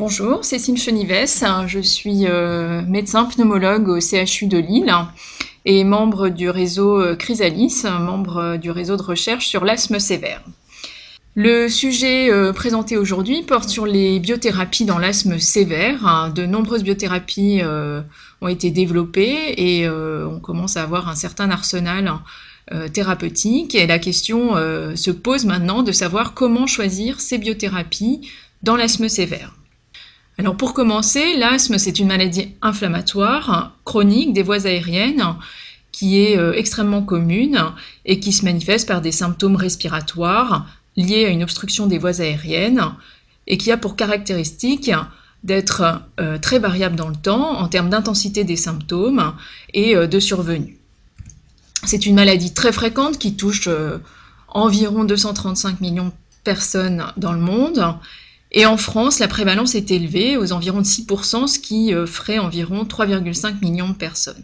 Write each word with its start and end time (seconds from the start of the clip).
Bonjour, 0.00 0.46
Sim 0.46 0.76
Chenives, 0.76 1.26
je 1.66 1.78
suis 1.80 2.24
euh, 2.24 2.80
médecin 2.88 3.26
pneumologue 3.26 3.86
au 3.86 4.00
CHU 4.00 4.46
de 4.46 4.56
Lille 4.56 4.90
et 5.66 5.84
membre 5.84 6.30
du 6.30 6.48
réseau 6.48 6.98
euh, 6.98 7.14
Chrysalis, 7.14 7.82
membre 7.84 8.36
euh, 8.38 8.56
du 8.56 8.70
réseau 8.70 8.96
de 8.96 9.02
recherche 9.02 9.46
sur 9.46 9.62
l'asthme 9.62 9.98
sévère. 9.98 10.40
Le 11.34 11.68
sujet 11.68 12.30
présenté 12.54 12.96
aujourd'hui 12.96 13.42
porte 13.42 13.68
sur 13.68 13.84
les 13.84 14.20
biothérapies 14.20 14.86
dans 14.86 14.98
l'asthme 14.98 15.38
sévère. 15.38 16.32
De 16.34 16.46
nombreuses 16.46 16.82
biothérapies 16.82 17.60
ont 18.40 18.48
été 18.48 18.70
développées 18.70 19.54
et 19.56 19.88
on 19.88 20.40
commence 20.40 20.76
à 20.76 20.82
avoir 20.82 21.08
un 21.08 21.14
certain 21.14 21.50
arsenal 21.50 22.12
thérapeutique. 22.92 23.76
Et 23.76 23.86
la 23.86 24.00
question 24.00 24.54
se 24.56 25.10
pose 25.12 25.44
maintenant 25.44 25.84
de 25.84 25.92
savoir 25.92 26.34
comment 26.34 26.66
choisir 26.66 27.20
ces 27.20 27.38
biothérapies 27.38 28.28
dans 28.64 28.74
l'asthme 28.74 29.08
sévère. 29.08 29.59
Alors 30.40 30.56
pour 30.56 30.72
commencer, 30.72 31.36
l'asthme, 31.36 31.76
c'est 31.76 31.98
une 31.98 32.06
maladie 32.06 32.54
inflammatoire 32.62 33.76
chronique 33.84 34.32
des 34.32 34.42
voies 34.42 34.66
aériennes 34.66 35.34
qui 35.92 36.18
est 36.18 36.38
euh, 36.38 36.54
extrêmement 36.54 37.02
commune 37.02 37.62
et 38.06 38.20
qui 38.20 38.32
se 38.32 38.46
manifeste 38.46 38.88
par 38.88 39.02
des 39.02 39.12
symptômes 39.12 39.56
respiratoires 39.56 40.66
liés 40.96 41.26
à 41.26 41.28
une 41.28 41.42
obstruction 41.42 41.86
des 41.86 41.98
voies 41.98 42.22
aériennes 42.22 42.82
et 43.48 43.58
qui 43.58 43.70
a 43.70 43.76
pour 43.76 43.96
caractéristique 43.96 44.90
d'être 45.44 46.00
euh, 46.18 46.38
très 46.38 46.58
variable 46.58 46.96
dans 46.96 47.10
le 47.10 47.16
temps 47.16 47.58
en 47.58 47.68
termes 47.68 47.90
d'intensité 47.90 48.42
des 48.42 48.56
symptômes 48.56 49.34
et 49.74 49.94
euh, 49.94 50.06
de 50.06 50.18
survenue. 50.18 50.78
C'est 51.84 52.06
une 52.06 52.14
maladie 52.14 52.54
très 52.54 52.72
fréquente 52.72 53.18
qui 53.18 53.36
touche 53.36 53.68
environ 54.48 55.04
235 55.04 55.82
millions 55.82 56.06
de 56.06 56.12
personnes 56.44 57.04
dans 57.18 57.34
le 57.34 57.40
monde 57.40 57.98
et 58.52 58.66
en 58.66 58.76
France, 58.76 59.18
la 59.20 59.28
prévalence 59.28 59.74
est 59.74 59.90
élevée, 59.90 60.36
aux 60.36 60.52
environs 60.52 60.80
de 60.80 60.86
6%, 60.86 61.46
ce 61.46 61.58
qui 61.58 61.94
euh, 61.94 62.06
ferait 62.06 62.38
environ 62.38 62.84
3,5 62.84 63.60
millions 63.60 63.88
de 63.88 63.94
personnes. 63.94 64.42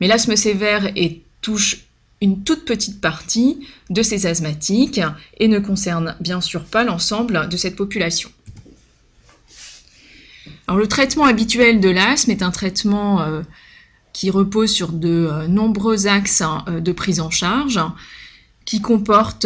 Mais 0.00 0.06
l'asthme 0.06 0.36
sévère 0.36 0.92
touche 1.40 1.84
une 2.20 2.44
toute 2.44 2.64
petite 2.64 3.00
partie 3.00 3.66
de 3.90 4.02
ces 4.02 4.26
asthmatiques 4.26 5.00
et 5.38 5.48
ne 5.48 5.58
concerne 5.58 6.16
bien 6.20 6.40
sûr 6.40 6.64
pas 6.64 6.84
l'ensemble 6.84 7.48
de 7.48 7.56
cette 7.56 7.74
population. 7.74 8.30
Alors, 10.68 10.78
le 10.78 10.86
traitement 10.86 11.24
habituel 11.24 11.80
de 11.80 11.88
l'asthme 11.88 12.30
est 12.30 12.42
un 12.42 12.52
traitement 12.52 13.20
euh, 13.22 13.42
qui 14.12 14.30
repose 14.30 14.70
sur 14.70 14.92
de 14.92 15.08
euh, 15.08 15.48
nombreux 15.48 16.06
axes 16.06 16.40
hein, 16.40 16.64
de 16.68 16.92
prise 16.92 17.18
en 17.18 17.30
charge, 17.30 17.80
qui 18.64 18.80
comporte 18.80 19.44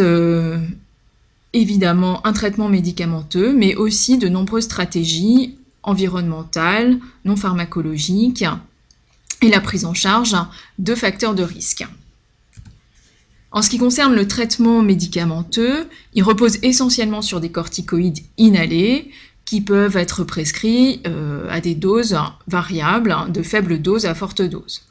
évidemment 1.56 2.26
un 2.26 2.32
traitement 2.32 2.68
médicamenteux, 2.68 3.52
mais 3.52 3.74
aussi 3.74 4.18
de 4.18 4.28
nombreuses 4.28 4.64
stratégies 4.64 5.56
environnementales, 5.82 6.98
non 7.24 7.36
pharmacologiques 7.36 8.44
et 9.42 9.48
la 9.48 9.60
prise 9.60 9.84
en 9.84 9.94
charge 9.94 10.36
de 10.78 10.94
facteurs 10.94 11.34
de 11.34 11.42
risque. 11.42 11.86
En 13.52 13.62
ce 13.62 13.70
qui 13.70 13.78
concerne 13.78 14.14
le 14.14 14.28
traitement 14.28 14.82
médicamenteux, 14.82 15.88
il 16.14 16.22
repose 16.22 16.58
essentiellement 16.62 17.22
sur 17.22 17.40
des 17.40 17.50
corticoïdes 17.50 18.18
inhalés 18.36 19.10
qui 19.44 19.60
peuvent 19.60 19.96
être 19.96 20.24
prescrits 20.24 21.00
euh, 21.06 21.46
à 21.48 21.60
des 21.60 21.74
doses 21.74 22.18
variables, 22.48 23.14
de 23.30 23.42
faibles 23.42 23.80
doses 23.80 24.04
à 24.04 24.14
forte 24.14 24.42
dose. 24.42 24.82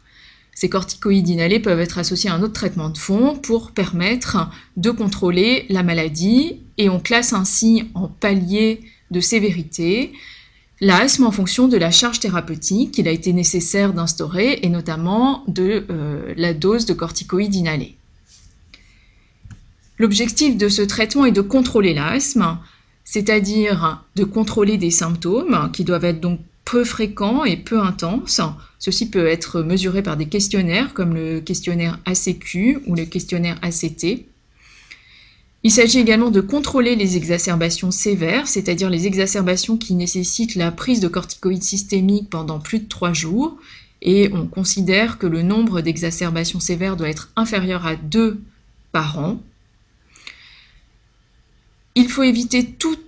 Ces 0.55 0.69
corticoïdes 0.69 1.27
inhalés 1.27 1.59
peuvent 1.59 1.81
être 1.81 1.99
associés 1.99 2.29
à 2.29 2.33
un 2.33 2.41
autre 2.41 2.53
traitement 2.53 2.89
de 2.89 2.97
fond 2.97 3.35
pour 3.35 3.71
permettre 3.71 4.49
de 4.77 4.89
contrôler 4.89 5.65
la 5.69 5.83
maladie 5.83 6.61
et 6.77 6.89
on 6.89 6.99
classe 6.99 7.33
ainsi 7.33 7.83
en 7.93 8.07
paliers 8.07 8.81
de 9.11 9.19
sévérité 9.19 10.13
l'asthme 10.81 11.25
en 11.25 11.31
fonction 11.31 11.67
de 11.67 11.77
la 11.77 11.91
charge 11.91 12.19
thérapeutique 12.19 12.91
qu'il 12.91 13.07
a 13.07 13.11
été 13.11 13.33
nécessaire 13.33 13.93
d'instaurer 13.93 14.59
et 14.61 14.69
notamment 14.69 15.43
de 15.47 15.85
euh, 15.89 16.33
la 16.37 16.53
dose 16.53 16.85
de 16.85 16.93
corticoïdes 16.93 17.55
inhalés. 17.55 17.95
L'objectif 19.97 20.57
de 20.57 20.67
ce 20.67 20.81
traitement 20.81 21.25
est 21.25 21.31
de 21.31 21.41
contrôler 21.41 21.93
l'asthme, 21.93 22.57
c'est-à-dire 23.05 24.03
de 24.15 24.23
contrôler 24.25 24.77
des 24.77 24.91
symptômes 24.91 25.69
qui 25.71 25.85
doivent 25.85 26.05
être 26.05 26.19
donc 26.19 26.39
peu 26.65 26.83
fréquent 26.83 27.45
et 27.45 27.57
peu 27.57 27.79
intense. 27.79 28.41
Ceci 28.79 29.09
peut 29.09 29.27
être 29.27 29.61
mesuré 29.61 30.03
par 30.03 30.17
des 30.17 30.25
questionnaires 30.25 30.93
comme 30.93 31.13
le 31.13 31.39
questionnaire 31.39 31.99
ACQ 32.05 32.81
ou 32.87 32.95
le 32.95 33.05
questionnaire 33.05 33.59
ACT. 33.61 34.25
Il 35.63 35.71
s'agit 35.71 35.99
également 35.99 36.29
de 36.29 36.41
contrôler 36.41 36.95
les 36.95 37.17
exacerbations 37.17 37.89
sévères, 37.89 38.47
c'est-à-dire 38.47 38.89
les 38.89 39.07
exacerbations 39.07 39.77
qui 39.77 39.95
nécessitent 39.95 40.53
la 40.53 40.71
prise 40.71 40.99
de 40.99 41.07
corticoïdes 41.07 41.63
systémiques 41.63 42.29
pendant 42.29 42.59
plus 42.59 42.79
de 42.79 42.87
trois 42.87 43.13
jours, 43.13 43.57
et 44.03 44.29
on 44.31 44.45
considère 44.45 45.17
que 45.17 45.25
le 45.25 45.41
nombre 45.41 45.81
d'exacerbations 45.81 46.59
sévères 46.59 46.95
doit 46.95 47.09
être 47.09 47.31
inférieur 47.35 47.87
à 47.87 47.95
2 47.95 48.39
par 48.91 49.17
an. 49.17 49.41
Il 51.95 52.09
faut 52.09 52.21
éviter 52.21 52.65
toute 52.65 53.01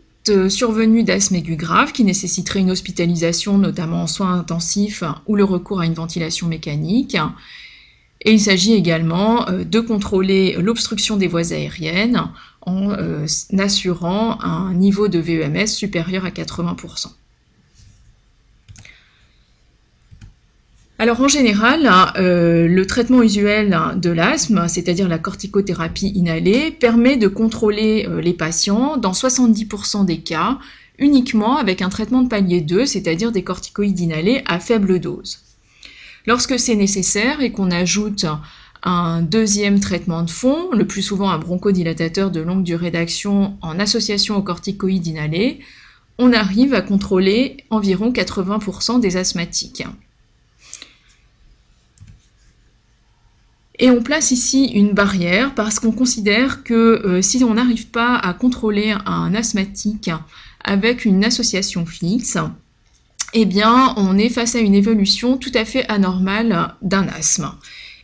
survenue 0.50 1.04
d'asthme 1.04 1.36
aigu 1.36 1.56
grave 1.56 1.92
qui 1.92 2.04
nécessiterait 2.04 2.60
une 2.60 2.72
hospitalisation, 2.72 3.58
notamment 3.58 4.04
en 4.04 4.08
soins 4.08 4.34
intensifs 4.34 5.04
ou 5.28 5.36
le 5.36 5.44
recours 5.44 5.80
à 5.82 5.86
une 5.86 5.94
ventilation 5.94 6.48
mécanique. 6.48 7.18
Et 8.22 8.32
il 8.32 8.40
s'agit 8.40 8.74
également 8.74 9.48
euh, 9.48 9.64
de 9.64 9.80
contrôler 9.80 10.54
l'obstruction 10.60 11.18
des 11.18 11.28
voies 11.28 11.54
aériennes 11.54 12.24
en 12.62 12.92
euh, 12.92 13.26
assurant 13.58 14.42
un 14.42 14.74
niveau 14.74 15.08
de 15.08 15.20
VEMS 15.20 15.68
supérieur 15.68 16.26
à 16.26 16.30
80%. 16.30 17.08
Alors 21.00 21.22
en 21.22 21.28
général, 21.28 21.88
euh, 22.18 22.68
le 22.68 22.88
traitement 22.88 23.22
usuel 23.22 23.78
de 23.98 24.10
l'asthme, 24.10 24.68
c'est-à-dire 24.68 25.08
la 25.08 25.20
corticothérapie 25.20 26.12
inhalée, 26.16 26.72
permet 26.72 27.18
de 27.18 27.28
contrôler 27.28 28.08
euh, 28.10 28.20
les 28.20 28.34
patients 28.34 28.98
dans 28.98 29.12
70% 29.12 30.06
des 30.06 30.18
cas 30.18 30.58
uniquement 30.98 31.58
avec 31.58 31.84
un 31.84 31.90
traitement 31.90 32.24
de 32.24 32.28
palier 32.28 32.62
2, 32.62 32.88
c'est-à-dire 32.88 33.32
des 33.32 33.44
corticoïdes 33.44 34.00
inhalés 34.00 34.42
à 34.48 34.60
faible 34.60 35.00
dose. 35.00 35.44
Lorsque 36.26 36.58
c'est 36.58 36.76
nécessaire 36.76 37.42
et 37.42 37.52
qu'on 37.52 37.70
ajoute 37.70 38.26
un 38.82 39.22
deuxième 39.22 39.80
traitement 39.80 40.24
de 40.24 40.32
fond, 40.32 40.72
le 40.72 40.88
plus 40.88 41.04
souvent 41.04 41.30
un 41.30 41.38
bronchodilatateur 41.38 42.32
de 42.32 42.42
longue 42.42 42.64
durée 42.64 42.90
d'action 42.90 43.56
en 43.62 43.80
association 43.80 44.36
aux 44.36 44.42
corticoïdes 44.42 45.06
inhalés, 45.06 45.60
on 46.18 46.34
arrive 46.34 46.74
à 46.74 46.82
contrôler 46.82 47.58
environ 47.70 48.12
80% 48.12 49.00
des 49.00 49.18
asthmatiques. 49.18 49.84
Et 53.80 53.92
on 53.92 54.02
place 54.02 54.32
ici 54.32 54.66
une 54.66 54.94
barrière 54.94 55.54
parce 55.54 55.80
qu'on 55.80 55.92
considère 55.92 56.64
que 56.64 56.74
euh, 56.74 57.22
si 57.22 57.44
on 57.44 57.54
n'arrive 57.54 57.88
pas 57.88 58.16
à 58.16 58.34
contrôler 58.34 58.96
un 59.06 59.36
asthmatique 59.36 60.10
avec 60.64 61.06
une 61.06 61.24
association 61.24 61.86
fixe, 61.86 62.38
eh 63.34 63.46
bien 63.46 63.94
on 63.98 64.18
est 64.18 64.30
face 64.30 64.56
à 64.56 64.60
une 64.60 64.74
évolution 64.74 65.38
tout 65.38 65.52
à 65.54 65.64
fait 65.64 65.88
anormale 65.90 66.74
d'un 66.82 67.08
asthme. 67.08 67.52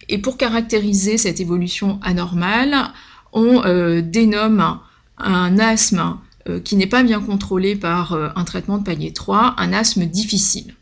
Et 0.10 0.20
pour 0.20 0.38
caractériser 0.38 1.18
cette 1.18 1.40
évolution 1.40 2.00
anormale, 2.04 2.92
on 3.32 3.64
euh, 3.66 4.02
dénomme 4.02 4.78
un 5.18 5.58
asthme 5.58 6.18
euh, 6.48 6.60
qui 6.60 6.76
n'est 6.76 6.88
pas 6.88 7.02
bien 7.02 7.20
contrôlé 7.20 7.76
par 7.76 8.14
un 8.14 8.44
traitement 8.44 8.78
de 8.78 8.84
palier 8.84 9.12
3, 9.12 9.56
un 9.58 9.74
asthme 9.74 10.06
difficile. 10.06 10.76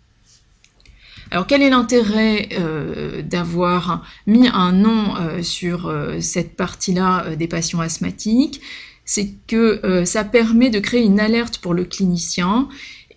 Alors 1.31 1.47
quel 1.47 1.61
est 1.61 1.69
l'intérêt 1.69 2.49
euh, 2.59 3.21
d'avoir 3.21 4.03
mis 4.27 4.49
un 4.49 4.73
nom 4.73 5.15
euh, 5.15 5.41
sur 5.41 5.87
euh, 5.87 6.19
cette 6.19 6.57
partie-là 6.57 7.37
des 7.37 7.47
patients 7.47 7.79
asthmatiques? 7.79 8.59
C'est 9.05 9.29
que 9.47 10.05
ça 10.05 10.23
permet 10.23 10.69
de 10.69 10.79
créer 10.79 11.03
une 11.03 11.19
alerte 11.19 11.57
pour 11.57 11.73
le 11.73 11.83
clinicien 11.83 12.69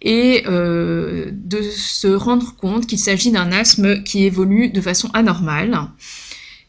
et 0.02 0.42
de 0.42 1.62
se 1.62 2.08
rendre 2.08 2.56
compte 2.56 2.86
qu'il 2.86 2.98
s'agit 2.98 3.30
d'un 3.30 3.52
asthme 3.52 4.02
qui 4.02 4.24
évolue 4.24 4.70
de 4.70 4.80
façon 4.80 5.08
anormale. 5.12 5.78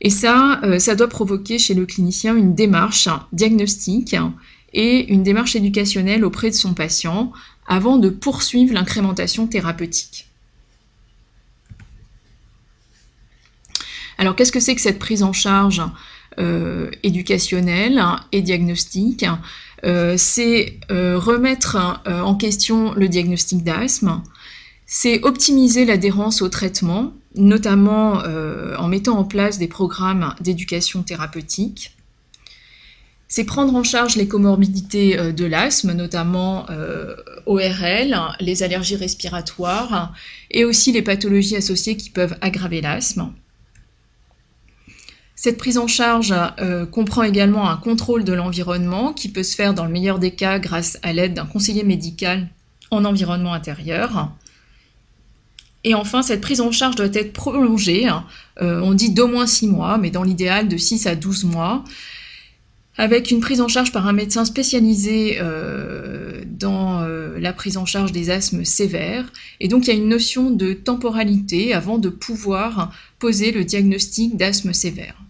Et 0.01 0.11
ça, 0.11 0.61
ça 0.77 0.93
doit 0.93 1.07
provoquer 1.07 1.57
chez 1.57 1.73
le 1.73 1.87
clinicien 1.87 2.35
une 2.35 2.53
démarche 2.53 3.09
diagnostique 3.31 4.15
et 4.73 5.11
une 5.11 5.23
démarche 5.23 5.55
éducationnelle 5.55 6.23
auprès 6.23 6.51
de 6.51 6.55
son 6.55 6.75
patient 6.75 7.31
avant 7.67 7.97
de 7.97 8.09
poursuivre 8.09 8.75
l'incrémentation 8.75 9.47
thérapeutique. 9.47 10.27
Alors 14.17 14.35
qu'est-ce 14.35 14.51
que 14.51 14.59
c'est 14.59 14.75
que 14.75 14.81
cette 14.81 14.99
prise 14.99 15.23
en 15.23 15.33
charge 15.33 15.81
euh, 16.39 16.89
éducationnelle 17.03 18.01
et 18.31 18.41
diagnostique? 18.41 19.25
Euh, 19.83 20.15
C'est 20.17 20.79
euh, 20.91 21.19
remettre 21.19 22.01
en 22.05 22.35
question 22.35 22.93
le 22.93 23.07
diagnostic 23.09 23.63
d'asthme, 23.63 24.21
c'est 24.85 25.23
optimiser 25.23 25.85
l'adhérence 25.85 26.41
au 26.41 26.49
traitement, 26.49 27.13
notamment 27.35 28.21
en 28.77 28.87
mettant 28.87 29.17
en 29.17 29.23
place 29.23 29.57
des 29.57 29.67
programmes 29.67 30.33
d'éducation 30.39 31.03
thérapeutique. 31.03 31.91
c'est 33.27 33.43
prendre 33.43 33.75
en 33.75 33.83
charge 33.83 34.15
les 34.15 34.27
comorbidités 34.27 35.33
de 35.33 35.45
l'asthme, 35.45 35.93
notamment 35.93 36.67
ORL, 37.47 38.15
les 38.39 38.63
allergies 38.63 38.95
respiratoires 38.95 40.13
et 40.51 40.63
aussi 40.63 40.91
les 40.91 41.01
pathologies 41.01 41.57
associées 41.57 41.97
qui 41.97 42.11
peuvent 42.11 42.37
aggraver 42.41 42.81
l'asthme. 42.81 43.33
Cette 45.45 45.59
prise 45.59 45.77
en 45.77 45.85
charge 45.85 46.33
comprend 46.89 47.21
également 47.21 47.69
un 47.69 47.77
contrôle 47.77 48.23
de 48.23 48.33
l'environnement 48.33 49.13
qui 49.13 49.29
peut 49.29 49.43
se 49.43 49.55
faire 49.55 49.75
dans 49.75 49.85
le 49.85 49.91
meilleur 49.91 50.17
des 50.17 50.31
cas 50.31 50.57
grâce 50.57 50.97
à 51.03 51.13
l'aide 51.13 51.35
d'un 51.35 51.45
conseiller 51.45 51.83
médical 51.83 52.47
en 52.89 53.05
environnement 53.05 53.53
intérieur. 53.53 54.31
Et 55.83 55.93
enfin, 55.93 56.23
cette 56.23 56.41
prise 56.41 56.61
en 56.61 56.71
charge 56.71 56.95
doit 56.95 57.13
être 57.13 57.31
prolongée. 57.31 58.09
Euh, 58.59 58.81
on 58.81 58.95
dit 58.95 59.11
d'au 59.11 59.27
moins 59.27 59.45
6 59.45 59.67
mois, 59.67 59.99
mais 59.99 60.09
dans 60.09 60.23
l'idéal 60.23 60.67
de 60.67 60.77
6 60.77 61.05
à 61.05 61.13
12 61.13 61.43
mois, 61.45 61.83
avec 62.97 63.29
une 63.29 63.39
prise 63.39 63.61
en 63.61 63.67
charge 63.67 63.91
par 63.91 64.07
un 64.07 64.13
médecin 64.13 64.45
spécialisé 64.45 65.37
euh, 65.41 66.41
dans 66.47 67.03
euh, 67.03 67.37
la 67.37 67.53
prise 67.53 67.77
en 67.77 67.85
charge 67.85 68.11
des 68.11 68.31
asthmes 68.31 68.65
sévères. 68.65 69.31
Et 69.59 69.67
donc, 69.67 69.85
il 69.85 69.93
y 69.93 69.93
a 69.93 69.95
une 69.95 70.09
notion 70.09 70.49
de 70.49 70.73
temporalité 70.73 71.75
avant 71.75 71.99
de 71.99 72.09
pouvoir 72.09 72.91
poser 73.19 73.51
le 73.51 73.63
diagnostic 73.63 74.37
d'asthme 74.37 74.73
sévère. 74.73 75.21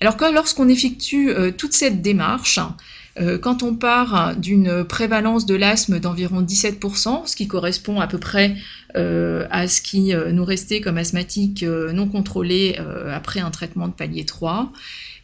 Alors, 0.00 0.16
lorsqu'on 0.32 0.68
effectue 0.68 1.30
toute 1.56 1.72
cette 1.72 2.02
démarche, 2.02 2.60
euh, 3.20 3.38
quand 3.38 3.62
on 3.62 3.74
part 3.74 4.36
d'une 4.36 4.84
prévalence 4.84 5.46
de 5.46 5.54
l'asthme 5.54 5.98
d'environ 5.98 6.42
17%, 6.42 7.26
ce 7.26 7.36
qui 7.36 7.48
correspond 7.48 8.00
à 8.00 8.06
peu 8.06 8.18
près 8.18 8.56
euh, 8.96 9.46
à 9.50 9.66
ce 9.66 9.80
qui 9.80 10.14
euh, 10.14 10.32
nous 10.32 10.44
restait 10.44 10.80
comme 10.80 10.98
asthmatique 10.98 11.62
non 11.62 12.08
contrôlé 12.08 12.78
après 13.12 13.40
un 13.40 13.50
traitement 13.50 13.88
de 13.88 13.92
palier 13.92 14.24
3, 14.24 14.72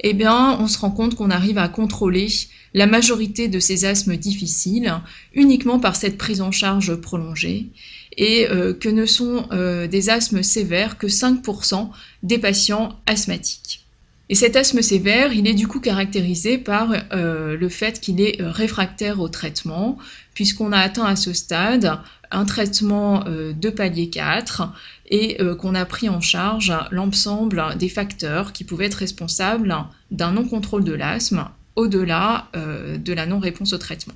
eh 0.01 0.13
bien, 0.13 0.57
on 0.59 0.67
se 0.67 0.79
rend 0.79 0.91
compte 0.91 1.15
qu'on 1.15 1.31
arrive 1.31 1.59
à 1.59 1.69
contrôler 1.69 2.29
la 2.75 2.87
majorité 2.87 3.49
de 3.49 3.61
ces 3.61 3.85
asthmes 3.85 4.17
difficiles 4.17 4.93
uniquement 5.33 5.79
par 5.79 5.97
cette 5.97 6.19
prise 6.19 6.41
en 6.41 6.51
charge 6.51 6.95
prolongée 6.97 7.71
et 8.17 8.47
que 8.81 8.89
ne 8.89 9.07
sont 9.07 9.49
des 9.89 10.11
asthmes 10.11 10.43
sévères 10.43 10.99
que 10.99 11.07
5% 11.07 11.91
des 12.23 12.39
patients 12.39 12.99
asthmatiques. 13.07 13.84
Et 14.31 14.35
cet 14.35 14.57
asthme 14.57 14.81
sévère, 14.81 15.33
il 15.35 15.47
est 15.47 15.55
du 15.55 15.69
coup 15.69 15.81
caractérisé 15.81 16.57
par 16.57 16.95
euh, 17.13 17.57
le 17.57 17.69
fait 17.69 18.01
qu'il 18.01 18.21
est 18.23 18.41
euh, 18.41 18.51
réfractaire 18.51 19.21
au 19.21 19.29
traitement, 19.29 19.99
puisqu'on 20.33 20.73
a 20.73 20.79
atteint 20.79 21.05
à 21.05 21.15
ce 21.15 21.35
stade 21.35 21.99
un 22.31 22.47
traitement 22.47 23.25
euh, 23.27 23.53
de 23.53 23.69
palier 23.69 24.09
4 24.09 24.73
et 25.11 25.37
qu'on 25.59 25.75
a 25.75 25.85
pris 25.85 26.09
en 26.09 26.23
charge 26.23 26.73
l'ensemble 26.91 27.63
des 27.79 27.91
facteurs 27.91 28.55
qui 28.55 28.65
pouvaient 28.65 28.87
être 28.87 28.95
responsables 28.95 29.77
d'un 30.11 30.33
non-contrôle 30.33 30.83
de 30.83 30.95
l'asthme 30.95 31.47
au-delà 31.77 32.49
de 32.55 33.13
la 33.13 33.27
non-réponse 33.27 33.75
au 33.75 33.79
traitement. 33.79 34.15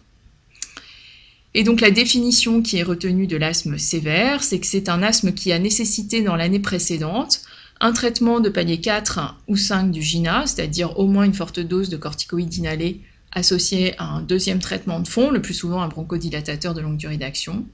Et 1.53 1.63
donc 1.63 1.83
la 1.83 1.91
définition 1.91 2.63
qui 2.63 2.79
est 2.79 2.83
retenue 2.83 3.27
de 3.27 3.37
l'asthme 3.37 3.77
sévère, 3.77 4.43
c'est 4.43 4.59
que 4.59 4.67
c'est 4.67 4.89
un 4.89 5.03
asthme 5.03 5.33
qui 5.33 5.53
a 5.53 5.59
nécessité 5.59 6.23
dans 6.23 6.37
l'année 6.37 6.59
précédente 6.59 7.43
un 7.81 7.93
traitement 7.93 8.41
de 8.41 8.49
palier 8.49 8.81
4 8.81 9.37
ou 9.47 9.57
5 9.57 9.91
du 9.91 10.03
GINA, 10.03 10.47
c'est-à-dire 10.47 10.99
au 10.99 11.07
moins 11.07 11.25
une 11.25 11.35
forte 11.35 11.61
dose 11.61 11.89
de 11.89 11.97
corticoïdes 11.97 12.55
inhalés 12.55 13.01
associée 13.33 13.95
à 13.99 14.05
un 14.05 14.23
deuxième 14.23 14.59
traitement 14.59 15.01
de 15.01 15.09
fond, 15.09 15.31
le 15.31 15.43
plus 15.43 15.55
souvent 15.55 15.83
un 15.83 15.89
bronchodilatateur 15.89 16.75
de 16.75 16.81
longue 16.81 16.97
durée 16.97 17.19
d'action, 17.19 17.67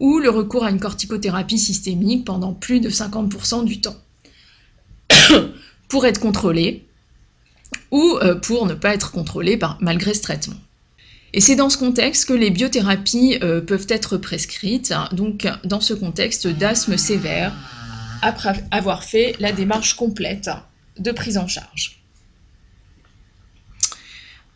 ou 0.00 0.18
le 0.18 0.30
recours 0.30 0.64
à 0.64 0.70
une 0.70 0.80
corticothérapie 0.80 1.58
systémique 1.58 2.24
pendant 2.24 2.52
plus 2.52 2.80
de 2.80 2.88
50% 2.88 3.64
du 3.64 3.80
temps, 3.80 3.96
pour 5.88 6.06
être 6.06 6.20
contrôlé, 6.20 6.86
ou 7.90 8.18
euh, 8.22 8.34
pour 8.34 8.66
ne 8.66 8.74
pas 8.74 8.94
être 8.94 9.12
contrôlé 9.12 9.58
malgré 9.80 10.14
ce 10.14 10.22
traitement. 10.22 10.56
Et 11.32 11.40
c'est 11.40 11.56
dans 11.56 11.68
ce 11.68 11.76
contexte 11.76 12.26
que 12.26 12.32
les 12.32 12.50
biothérapies 12.50 13.38
euh, 13.42 13.60
peuvent 13.60 13.86
être 13.88 14.16
prescrites, 14.16 14.94
donc 15.12 15.48
dans 15.64 15.80
ce 15.80 15.92
contexte 15.92 16.46
d'asthme 16.46 16.96
sévère, 16.96 17.52
après 18.24 18.64
avoir 18.70 19.04
fait 19.04 19.36
la 19.38 19.52
démarche 19.52 19.94
complète 19.94 20.50
de 20.98 21.10
prise 21.10 21.38
en 21.38 21.46
charge. 21.46 22.00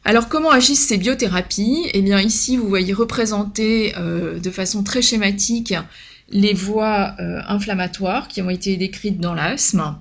Alors 0.05 0.29
comment 0.29 0.51
agissent 0.51 0.87
ces 0.87 0.97
biothérapies? 0.97 1.91
Eh 1.93 2.01
bien 2.01 2.21
ici 2.21 2.57
vous 2.57 2.69
voyez 2.69 2.95
représenter 2.95 3.95
euh, 3.97 4.39
de 4.39 4.51
façon 4.51 4.83
très 4.83 5.03
schématique 5.03 5.75
les 6.31 6.55
voies 6.55 7.15
euh, 7.21 7.41
inflammatoires 7.47 8.29
qui 8.29 8.41
ont 8.43 8.51
été 8.51 8.77
décrites 8.77 9.21
dans 9.21 9.35
l'asthme. 9.35 9.97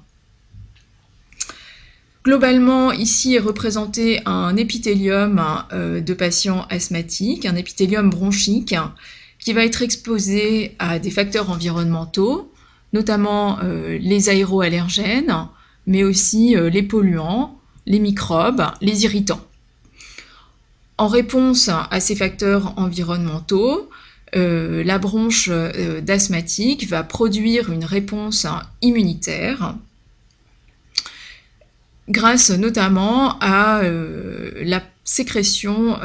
Globalement, 2.23 2.91
ici 2.91 3.35
est 3.35 3.39
représenté 3.39 4.19
un 4.25 4.57
épithélium 4.57 5.41
euh, 5.71 6.01
de 6.01 6.13
patients 6.13 6.65
asthmatiques, 6.69 7.45
un 7.45 7.55
épithélium 7.55 8.09
bronchique, 8.09 8.75
qui 9.39 9.53
va 9.53 9.63
être 9.63 9.81
exposé 9.81 10.75
à 10.77 10.99
des 10.99 11.11
facteurs 11.11 11.49
environnementaux, 11.49 12.51
notamment 12.97 13.59
euh, 13.63 13.99
les 13.99 14.29
aéroallergènes, 14.29 15.47
mais 15.85 16.03
aussi 16.03 16.55
euh, 16.55 16.67
les 16.67 16.81
polluants, 16.81 17.59
les 17.85 17.99
microbes, 17.99 18.65
les 18.81 19.03
irritants. 19.03 19.45
En 20.97 21.07
réponse 21.07 21.69
à 21.69 21.99
ces 21.99 22.15
facteurs 22.15 22.73
environnementaux, 22.75 23.87
euh, 24.35 24.83
la 24.83 24.97
bronche 24.97 25.47
d'asthmatique 26.01 26.87
va 26.87 27.03
produire 27.03 27.71
une 27.71 27.85
réponse 27.85 28.47
immunitaire 28.81 29.75
grâce 32.09 32.51
notamment 32.51 33.37
à 33.39 33.81
la 33.83 34.83
sécrétion 35.03 35.97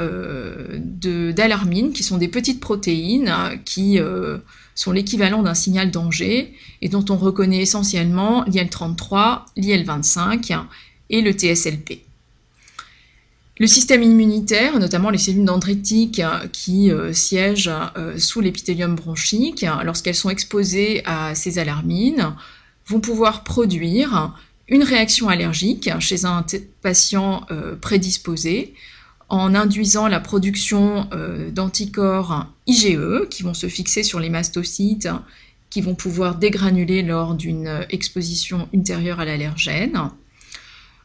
d'alarmines, 0.85 1.93
qui 1.93 2.03
sont 2.03 2.19
des 2.19 2.29
petites 2.29 2.61
protéines 2.61 3.61
qui 3.65 3.99
sont 4.75 4.93
l'équivalent 4.93 5.43
d'un 5.43 5.55
signal 5.55 5.91
danger 5.91 6.53
et 6.81 6.89
dont 6.89 7.05
on 7.11 7.17
reconnaît 7.17 7.63
essentiellement 7.63 8.45
l'IL-33, 8.45 9.43
l'IL-25 9.57 10.59
et 11.11 11.21
le 11.21 11.33
TSLP. 11.33 12.03
Le 13.59 13.67
système 13.67 14.03
immunitaire, 14.03 14.79
notamment 14.81 15.11
les 15.11 15.19
cellules 15.19 15.45
dendritiques 15.45 16.23
qui 16.53 16.91
euh, 16.91 17.13
siègent 17.13 17.71
euh, 17.97 18.19
sous 18.19 18.41
l'épithélium 18.41 18.97
bronchique, 18.97 19.65
lorsqu'elles 19.85 20.15
sont 20.15 20.31
exposées 20.31 21.03
à 21.05 21.35
ces 21.35 21.59
alarmines, 21.59 22.35
vont 22.87 23.01
pouvoir 23.01 23.45
produire 23.45 24.35
une 24.73 24.83
réaction 24.83 25.29
allergique 25.29 25.91
chez 26.01 26.25
un 26.25 26.45
patient 26.81 27.47
euh, 27.51 27.77
prédisposé 27.77 28.75
en 29.29 29.55
induisant 29.55 30.09
la 30.09 30.19
production 30.19 31.09
euh, 31.13 31.51
d'anticorps 31.51 32.47
IgE 32.67 33.29
qui 33.31 33.43
vont 33.43 33.55
se 33.55 33.69
fixer 33.69 34.03
sur 34.03 34.19
les 34.19 34.31
mastocytes 34.31 35.09
qui 35.71 35.81
vont 35.81 35.95
pouvoir 35.95 36.35
dégranuler 36.35 37.03
lors 37.03 37.35
d'une 37.35 37.87
exposition 37.89 38.69
ultérieure 38.75 39.21
à 39.21 39.25
l'allergène, 39.25 40.11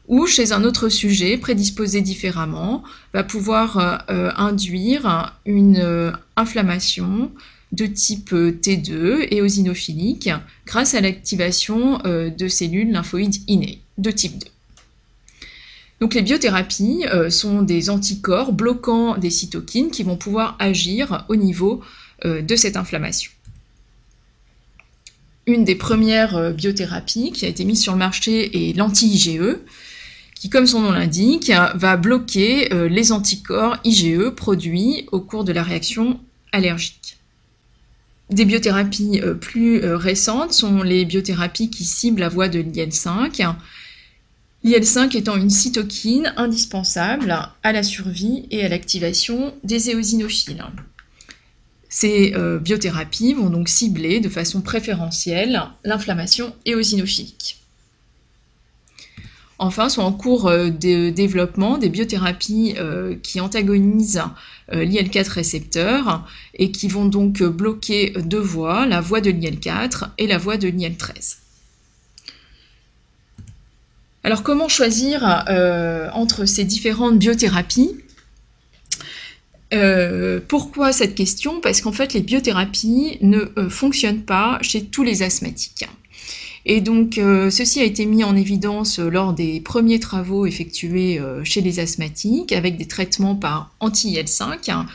ou 0.08 0.26
chez 0.26 0.52
un 0.52 0.64
autre 0.64 0.88
sujet 0.88 1.36
prédisposé 1.36 2.00
différemment, 2.00 2.82
va 3.12 3.22
pouvoir 3.22 4.04
euh, 4.10 4.30
induire 4.36 5.38
une 5.44 5.76
euh, 5.76 6.12
inflammation 6.36 7.30
de 7.72 7.86
type 7.86 8.32
T2 8.32 9.26
et 9.30 9.38
eosinophilique 9.38 10.30
grâce 10.66 10.94
à 10.94 11.00
l'activation 11.00 11.98
de 12.04 12.48
cellules 12.48 12.92
lymphoïdes 12.92 13.36
innées 13.46 13.80
de 13.98 14.10
type 14.10 14.38
2. 14.38 14.46
Donc 16.00 16.14
les 16.14 16.22
biothérapies 16.22 17.04
euh, 17.12 17.28
sont 17.28 17.62
des 17.62 17.90
anticorps 17.90 18.52
bloquant 18.52 19.16
des 19.16 19.30
cytokines 19.30 19.90
qui 19.90 20.04
vont 20.04 20.16
pouvoir 20.16 20.56
agir 20.58 21.24
au 21.28 21.36
niveau 21.36 21.82
euh, 22.24 22.40
de 22.40 22.56
cette 22.56 22.76
inflammation. 22.76 23.32
Une 25.46 25.64
des 25.64 25.74
premières 25.74 26.36
euh, 26.36 26.52
biothérapies 26.52 27.32
qui 27.32 27.46
a 27.46 27.48
été 27.48 27.64
mise 27.64 27.82
sur 27.82 27.92
le 27.92 27.98
marché 27.98 28.68
est 28.68 28.72
l'anti-IgE, 28.74 29.56
qui, 30.34 30.50
comme 30.50 30.68
son 30.68 30.82
nom 30.82 30.92
l'indique, 30.92 31.50
va 31.74 31.96
bloquer 31.96 32.68
les 32.88 33.10
anticorps 33.10 33.76
IgE 33.82 34.30
produits 34.36 35.08
au 35.10 35.20
cours 35.20 35.42
de 35.42 35.50
la 35.50 35.64
réaction 35.64 36.20
allergique. 36.52 37.17
Des 38.30 38.44
biothérapies 38.44 39.20
plus 39.40 39.84
récentes 39.84 40.52
sont 40.52 40.82
les 40.82 41.04
biothérapies 41.04 41.70
qui 41.70 41.84
ciblent 41.84 42.20
la 42.20 42.28
voie 42.28 42.48
de 42.48 42.58
l'IL5, 42.58 43.54
L'IL5 44.64 45.16
étant 45.16 45.36
une 45.36 45.50
cytokine 45.50 46.32
indispensable 46.36 47.48
à 47.62 47.72
la 47.72 47.82
survie 47.82 48.46
et 48.50 48.64
à 48.64 48.68
l'activation 48.68 49.54
des 49.62 49.90
éosinophiles. 49.90 50.64
Ces 51.88 52.34
euh, 52.34 52.58
biothérapies 52.58 53.34
vont 53.34 53.50
donc 53.50 53.68
cibler 53.68 54.20
de 54.20 54.28
façon 54.28 54.60
préférentielle 54.60 55.62
l'inflammation 55.84 56.54
éosinophilique. 56.66 57.62
Enfin, 59.58 59.88
sont 59.88 60.02
en 60.02 60.12
cours 60.12 60.48
euh, 60.48 60.70
de 60.70 61.10
développement 61.10 61.78
des 61.78 61.88
biothérapies 61.88 62.74
euh, 62.78 63.16
qui 63.22 63.40
antagonisent 63.40 64.22
l'IL4 64.72 65.28
récepteur 65.28 66.28
et 66.54 66.70
qui 66.70 66.88
vont 66.88 67.06
donc 67.06 67.42
bloquer 67.42 68.12
deux 68.16 68.38
voies, 68.40 68.86
la 68.86 69.00
voie 69.00 69.20
de 69.20 69.30
l'IL4 69.30 70.10
et 70.18 70.26
la 70.26 70.38
voie 70.38 70.56
de 70.56 70.68
l'IL13. 70.68 71.36
Alors 74.24 74.42
comment 74.42 74.68
choisir 74.68 75.22
entre 76.12 76.44
ces 76.44 76.64
différentes 76.64 77.18
biothérapies? 77.18 77.96
Pourquoi 80.48 80.92
cette 80.92 81.14
question? 81.14 81.60
Parce 81.60 81.80
qu'en 81.80 81.92
fait, 81.92 82.12
les 82.12 82.20
biothérapies 82.20 83.18
ne 83.22 83.68
fonctionnent 83.68 84.24
pas 84.24 84.58
chez 84.60 84.84
tous 84.84 85.02
les 85.02 85.22
asthmatiques. 85.22 85.86
Et 86.64 86.80
donc, 86.80 87.18
euh, 87.18 87.50
ceci 87.50 87.80
a 87.80 87.84
été 87.84 88.04
mis 88.06 88.24
en 88.24 88.36
évidence 88.36 88.98
euh, 88.98 89.08
lors 89.08 89.32
des 89.32 89.60
premiers 89.60 90.00
travaux 90.00 90.46
effectués 90.46 91.18
euh, 91.18 91.44
chez 91.44 91.60
les 91.60 91.78
asthmatiques 91.80 92.52
avec 92.52 92.76
des 92.76 92.86
traitements 92.86 93.36
par 93.36 93.74
anti-IL5, 93.80 94.70
hein, 94.70 94.86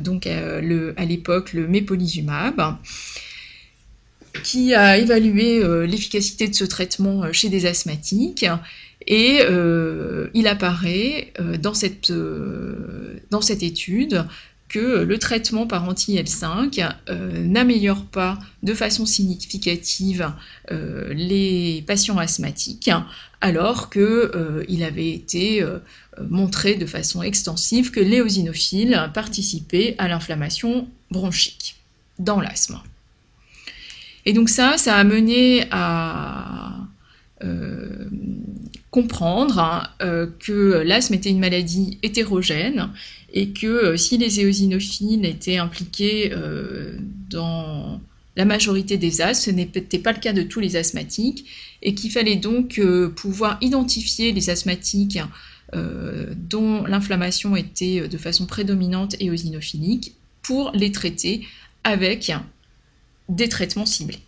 donc 0.00 0.26
à 0.26 1.04
l'époque 1.04 1.54
le 1.54 1.66
mépolizumab, 1.66 2.76
qui 4.44 4.74
a 4.74 4.96
évalué 4.96 5.60
l'efficacité 5.86 6.46
de 6.46 6.54
ce 6.54 6.64
traitement 6.64 7.32
chez 7.32 7.48
des 7.48 7.66
asthmatiques. 7.66 8.46
Et 9.08 9.40
il 10.34 10.46
apparaît 10.46 11.32
dans 11.60 11.74
cette, 11.74 12.12
dans 13.30 13.40
cette 13.40 13.64
étude 13.64 14.24
que 14.72 15.02
le 15.02 15.18
traitement 15.18 15.66
par 15.66 15.86
anti-L5 15.86 16.94
euh, 17.10 17.46
n'améliore 17.46 18.06
pas 18.06 18.38
de 18.62 18.72
façon 18.72 19.04
significative 19.04 20.32
euh, 20.70 21.12
les 21.12 21.84
patients 21.86 22.16
asthmatiques, 22.16 22.90
alors 23.42 23.90
qu'il 23.90 24.00
euh, 24.00 24.64
avait 24.84 25.10
été 25.10 25.64
montré 26.30 26.74
de 26.74 26.86
façon 26.86 27.22
extensive 27.22 27.90
que 27.90 28.00
l'éosinophiles 28.00 29.10
participaient 29.12 29.94
à 29.98 30.08
l'inflammation 30.08 30.88
bronchique 31.10 31.76
dans 32.18 32.40
l'asthme. 32.40 32.80
Et 34.24 34.32
donc 34.32 34.48
ça, 34.48 34.78
ça 34.78 34.96
a 34.96 35.04
mené 35.04 35.66
à 35.70 36.78
comprendre 38.90 39.58
hein, 39.58 40.28
que 40.38 40.82
l'asthme 40.84 41.14
était 41.14 41.30
une 41.30 41.40
maladie 41.40 41.98
hétérogène 42.04 42.90
et 43.32 43.50
que 43.50 43.66
euh, 43.66 43.96
si 43.96 44.18
les 44.18 44.40
éosinophiles 44.40 45.24
étaient 45.24 45.56
impliqués 45.56 46.32
euh, 46.32 46.96
dans 47.30 48.00
la 48.36 48.44
majorité 48.44 48.96
des 48.96 49.20
asthmes, 49.20 49.44
ce 49.44 49.50
n'était 49.50 49.98
pas 49.98 50.12
le 50.12 50.18
cas 50.18 50.32
de 50.32 50.42
tous 50.42 50.60
les 50.60 50.76
asthmatiques, 50.76 51.46
et 51.82 51.94
qu'il 51.94 52.10
fallait 52.10 52.36
donc 52.36 52.78
euh, 52.78 53.08
pouvoir 53.08 53.58
identifier 53.60 54.32
les 54.32 54.50
asthmatiques 54.50 55.18
dont 56.36 56.84
l'inflammation 56.84 57.56
était 57.56 58.06
de 58.06 58.18
façon 58.18 58.44
prédominante 58.44 59.16
éosinophilique 59.20 60.12
pour 60.42 60.70
les 60.74 60.92
traiter 60.92 61.46
avec 61.82 62.30
des 63.30 63.48
traitements 63.48 63.86
ciblés. 63.86 64.18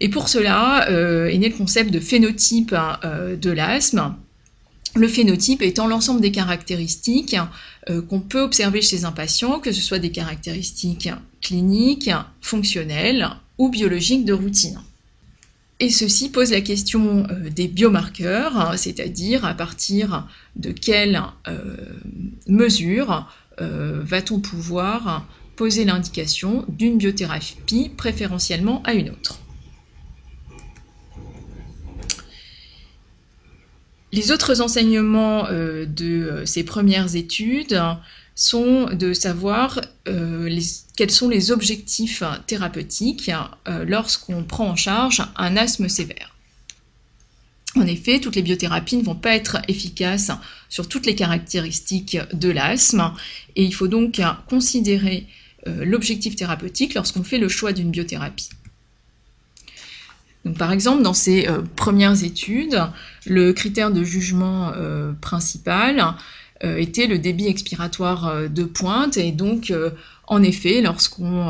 Et 0.00 0.08
pour 0.08 0.30
cela 0.30 0.88
est 0.88 1.36
né 1.36 1.50
le 1.50 1.54
concept 1.54 1.90
de 1.90 2.00
phénotype 2.00 2.72
hein, 2.72 2.98
de 3.38 3.50
l'asthme, 3.50 4.14
le 4.94 5.08
phénotype 5.08 5.60
étant 5.60 5.86
l'ensemble 5.86 6.22
des 6.22 6.32
caractéristiques 6.32 7.36
qu'on 8.08 8.20
peut 8.20 8.42
observer 8.42 8.82
chez 8.82 9.04
un 9.04 9.12
patient, 9.12 9.60
que 9.60 9.72
ce 9.72 9.80
soit 9.80 9.98
des 9.98 10.10
caractéristiques 10.10 11.10
cliniques, 11.40 12.10
fonctionnelles 12.40 13.28
ou 13.56 13.70
biologiques 13.70 14.24
de 14.24 14.32
routine. 14.32 14.80
Et 15.80 15.90
ceci 15.90 16.30
pose 16.30 16.50
la 16.50 16.60
question 16.60 17.26
euh, 17.30 17.50
des 17.50 17.68
biomarqueurs, 17.68 18.74
c'est-à-dire 18.76 19.44
à 19.44 19.54
partir 19.54 20.28
de 20.56 20.72
quelles 20.72 21.22
euh, 21.46 21.76
mesures 22.46 23.28
va-t-on 23.60 24.38
pouvoir 24.38 25.26
poser 25.56 25.84
l'indication 25.84 26.64
d'une 26.68 26.96
biothérapie 26.96 27.90
préférentiellement 27.96 28.80
à 28.84 28.94
une 28.94 29.10
autre. 29.10 29.40
Les 34.12 34.32
autres 34.32 34.62
enseignements 34.62 35.46
euh, 35.46 35.84
de 35.84 36.06
euh, 36.06 36.46
ces 36.46 36.64
premières 36.64 37.14
études 37.14 37.80
sont 38.34 38.86
de 38.86 39.12
savoir 39.12 39.80
euh, 40.06 40.60
quels 40.96 41.10
sont 41.10 41.28
les 41.28 41.50
objectifs 41.50 42.22
thérapeutiques 42.46 43.30
lorsqu'on 43.66 44.44
prend 44.44 44.68
en 44.68 44.76
charge 44.76 45.22
un 45.36 45.56
asthme 45.56 45.88
sévère. 45.88 46.36
En 47.74 47.86
effet, 47.86 48.20
toutes 48.20 48.36
les 48.36 48.42
biothérapies 48.42 48.96
ne 48.96 49.02
vont 49.02 49.16
pas 49.16 49.34
être 49.34 49.58
efficaces 49.66 50.30
sur 50.68 50.88
toutes 50.88 51.04
les 51.04 51.16
caractéristiques 51.16 52.16
de 52.32 52.48
l'asthme 52.48 53.12
et 53.56 53.64
il 53.64 53.74
faut 53.74 53.88
donc 53.88 54.20
considérer 54.48 55.26
l'objectif 55.66 56.36
thérapeutique 56.36 56.94
lorsqu'on 56.94 57.24
fait 57.24 57.38
le 57.38 57.48
choix 57.48 57.72
d'une 57.72 57.90
biothérapie 57.90 58.50
par 60.56 60.72
exemple, 60.72 61.02
dans 61.02 61.14
ces 61.14 61.48
euh, 61.48 61.62
premières 61.76 62.22
études, 62.24 62.80
le 63.26 63.52
critère 63.52 63.90
de 63.90 64.04
jugement 64.04 64.72
euh, 64.74 65.12
principal 65.20 66.14
euh, 66.64 66.76
était 66.76 67.06
le 67.06 67.18
débit 67.18 67.46
expiratoire 67.46 68.48
de 68.48 68.64
pointe 68.64 69.16
et 69.16 69.32
donc 69.32 69.72
en 70.30 70.42
effet, 70.42 70.82
lorsqu'on 70.82 71.48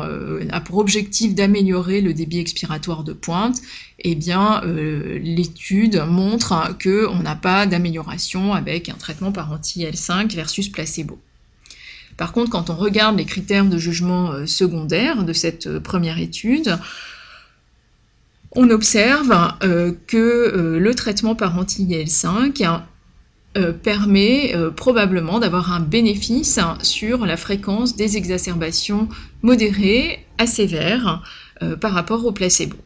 a 0.51 0.61
pour 0.61 0.77
objectif 0.77 1.35
d'améliorer 1.35 1.99
le 1.99 2.13
débit 2.13 2.39
expiratoire 2.39 3.03
de 3.03 3.11
pointe, 3.11 3.57
eh 3.99 4.15
bien, 4.15 4.61
l'étude 4.63 6.01
montre 6.07 6.77
qu'on 6.81 7.21
n'a 7.21 7.35
pas 7.35 7.65
d'amélioration 7.65 8.53
avec 8.53 8.87
un 8.87 8.93
traitement 8.93 9.33
par 9.33 9.51
anti-L5 9.51 10.33
versus 10.33 10.69
placebo. 10.69 11.19
Par 12.15 12.31
contre, 12.31 12.51
quand 12.51 12.69
on 12.69 12.75
regarde 12.75 13.17
les 13.17 13.25
critères 13.25 13.65
de 13.65 13.77
jugement 13.77 14.47
secondaire 14.47 15.25
de 15.25 15.33
cette 15.33 15.79
première 15.79 16.17
étude, 16.17 16.79
on 18.55 18.69
observe 18.69 19.31
euh, 19.63 19.91
que 20.07 20.17
euh, 20.17 20.79
le 20.79 20.95
traitement 20.95 21.35
par 21.35 21.57
anti-IL5 21.57 22.81
euh, 23.57 23.73
permet 23.73 24.53
probablement 24.75 25.39
d'avoir 25.39 25.71
un 25.73 25.79
bénéfice 25.79 26.59
sur 26.81 27.25
la 27.25 27.37
fréquence 27.37 27.95
des 27.95 28.17
exacerbations 28.17 29.07
modérées 29.41 30.25
à 30.37 30.45
sévères 30.45 31.23
par 31.81 31.91
rapport 31.91 32.25
au 32.25 32.31
placebo. 32.31 32.77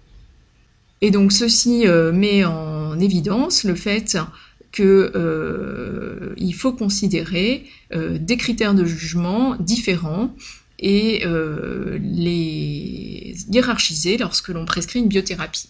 Et 1.02 1.12
donc 1.12 1.32
ceci 1.32 1.86
met 2.14 2.44
en 2.46 2.98
évidence 2.98 3.66
le 3.66 3.76
fait 3.76 4.18
qu'il 4.72 6.56
faut 6.56 6.72
considérer 6.72 7.66
des 7.94 8.38
critères 8.38 8.74
de 8.74 8.86
jugement 8.86 9.58
différents 9.60 10.34
et 10.84 11.26
euh, 11.26 11.98
les 12.02 13.36
hiérarchiser 13.50 14.18
lorsque 14.18 14.50
l'on 14.50 14.66
prescrit 14.66 15.00
une 15.00 15.08
biothérapie. 15.08 15.70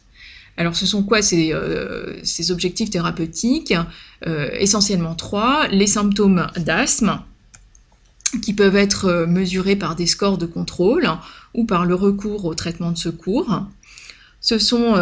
Alors 0.58 0.76
ce 0.76 0.86
sont 0.86 1.04
quoi 1.04 1.22
ces, 1.22 1.54
euh, 1.54 2.20
objectifs 2.50 2.90
thérapeutiques? 2.90 3.74
Euh, 4.28 4.50
Essentiellement 4.60 5.16
trois. 5.16 5.68
Les 5.70 5.88
symptômes 5.88 6.48
d'asthme, 6.58 7.20
qui 8.42 8.54
peuvent 8.54 8.76
être 8.76 9.26
mesurés 9.28 9.76
par 9.76 9.96
des 9.96 10.08
scores 10.08 10.40
de 10.40 10.48
contrôle 10.48 11.08
ou 11.54 11.66
par 11.66 11.86
le 11.86 11.94
recours 11.94 12.46
au 12.46 12.56
traitement 12.56 12.92
de 12.92 12.98
secours. 12.98 13.62
Ce 14.42 14.58
sont 14.58 14.96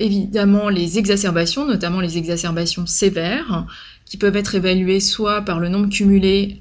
évidemment 0.00 0.68
les 0.68 0.98
exacerbations, 0.98 1.64
notamment 1.64 2.00
les 2.00 2.18
exacerbations 2.18 2.86
sévères, 2.86 3.66
qui 4.04 4.16
peuvent 4.16 4.36
être 4.36 4.56
évaluées 4.56 4.98
soit 4.98 5.42
par 5.42 5.60
le 5.60 5.68
nombre 5.68 5.90
cumulé 5.90 6.60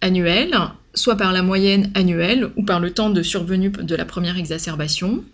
annuel, 0.00 0.56
soit 0.94 1.16
par 1.16 1.32
la 1.32 1.42
moyenne 1.42 1.90
annuelle 1.94 2.50
ou 2.56 2.64
par 2.64 2.80
le 2.80 2.92
temps 2.92 3.10
de 3.10 3.22
survenue 3.22 3.70
de 3.70 3.94
la 3.94 4.04
première 4.04 4.36
exacerbation. 4.36 5.24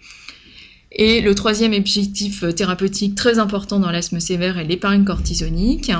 Et 0.92 1.20
le 1.20 1.34
troisième 1.34 1.72
objectif 1.72 2.44
thérapeutique 2.54 3.14
très 3.14 3.38
important 3.38 3.78
dans 3.78 3.90
l'asthme 3.90 4.20
sévère 4.20 4.58
est 4.58 4.64
l'épargne 4.64 5.04
cortisonique, 5.04 5.92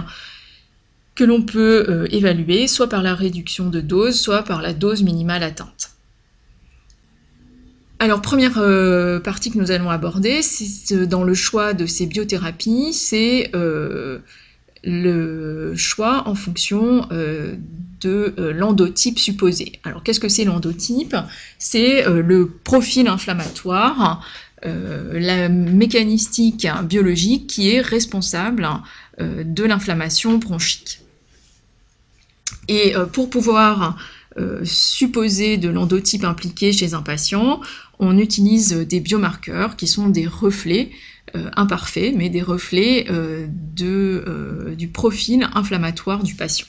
que 1.15 1.25
l'on 1.25 1.43
peut 1.43 1.87
euh, 1.89 2.07
évaluer 2.11 2.69
soit 2.69 2.89
par 2.89 3.03
la 3.03 3.15
réduction 3.15 3.69
de 3.69 3.81
dose, 3.81 4.21
soit 4.21 4.43
par 4.43 4.63
la 4.63 4.73
dose 4.73 5.03
minimale 5.03 5.43
atteinte. 5.43 5.91
Alors, 7.99 8.21
première 8.21 8.59
euh, 8.59 9.19
partie 9.19 9.51
que 9.51 9.59
nous 9.59 9.71
allons 9.71 9.89
aborder, 9.89 10.43
c'est 10.43 11.07
dans 11.07 11.25
le 11.25 11.33
choix 11.33 11.73
de 11.73 11.87
ces 11.87 12.07
biothérapies, 12.07 12.93
c'est 12.93 13.51
euh, 13.55 14.19
le 14.85 15.75
choix 15.75 16.29
en 16.29 16.35
fonction 16.35 17.09
de 18.01 18.35
euh, 18.39 18.53
l'endotype 18.53 19.19
supposé. 19.19 19.73
Alors 19.85 20.03
qu'est-ce 20.03 20.21
que 20.21 20.29
c'est 20.29 20.45
l'endotype? 20.45 21.17
C'est 21.59 22.07
euh, 22.07 22.23
le 22.23 22.49
profil 22.49 23.09
inflammatoire, 23.09 24.25
euh, 24.65 25.19
la 25.19 25.49
mécanistique 25.49 26.67
biologique 26.85 27.47
qui 27.47 27.71
est 27.71 27.81
responsable 27.81 28.69
de 29.19 29.65
l'inflammation 29.65 30.37
bronchique. 30.37 31.01
Et 32.69 32.93
pour 33.15 33.31
pouvoir 33.31 33.97
supposer 34.63 35.57
de 35.57 35.71
l'endotype 35.71 36.25
impliqué 36.25 36.71
chez 36.71 36.93
un 36.93 37.01
patient, 37.01 37.63
on 37.99 38.19
utilise 38.19 38.73
des 38.73 39.01
biomarqueurs 39.01 39.77
qui 39.77 39.87
sont 39.87 40.11
des 40.11 40.27
reflets 40.27 40.91
imparfaits, 41.33 42.15
mais 42.15 42.29
des 42.29 42.43
reflets 42.43 43.07
du 43.49 44.89
profil 44.89 45.49
inflammatoire 45.55 46.23
du 46.23 46.35
patient. 46.35 46.67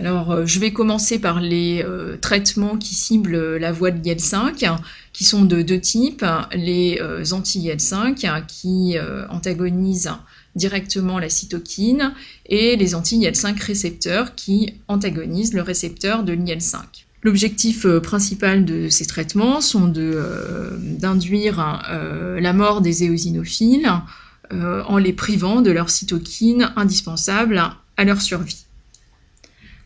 Alors, 0.00 0.46
je 0.46 0.58
vais 0.58 0.72
commencer 0.72 1.18
par 1.18 1.40
les 1.40 1.84
traitements 2.22 2.78
qui 2.78 2.94
ciblent 2.94 3.58
la 3.58 3.70
voie 3.70 3.90
de 3.90 4.02
l'IL5, 4.02 4.78
qui 5.12 5.24
sont 5.24 5.44
de 5.44 5.60
deux 5.60 5.78
types. 5.78 6.24
Les 6.54 6.98
anti-IL5 7.32 8.46
qui 8.46 8.96
antagonisent 9.28 10.10
directement 10.56 11.18
la 11.18 11.28
cytokine 11.28 12.12
et 12.46 12.76
les 12.76 12.94
anti-IL5 12.94 13.62
récepteurs 13.62 14.34
qui 14.34 14.74
antagonisent 14.88 15.52
le 15.52 15.62
récepteur 15.62 16.24
de 16.24 16.32
l'IL5. 16.32 16.78
L'objectif 17.22 17.84
euh, 17.84 18.00
principal 18.00 18.64
de 18.64 18.88
ces 18.88 19.04
traitements 19.04 19.60
sont 19.60 19.92
euh, 19.96 20.70
d'induire 20.80 21.84
euh, 21.90 22.40
la 22.40 22.52
mort 22.52 22.80
des 22.80 23.04
éosinophiles 23.04 23.90
en 24.52 24.98
les 24.98 25.12
privant 25.12 25.60
de 25.60 25.70
leurs 25.70 25.90
cytokines 25.90 26.72
indispensables 26.74 27.62
à 27.96 28.04
leur 28.04 28.20
survie. 28.20 28.66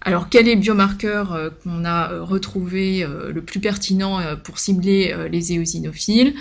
Alors 0.04 0.28
quel 0.28 0.48
est 0.48 0.54
le 0.54 0.60
biomarqueur 0.60 1.52
qu'on 1.62 1.84
a 1.84 2.20
retrouvé 2.20 3.06
le 3.06 3.40
plus 3.42 3.60
pertinent 3.60 4.20
pour 4.44 4.58
cibler 4.58 5.14
les 5.30 5.52
éosinophiles? 5.52 6.34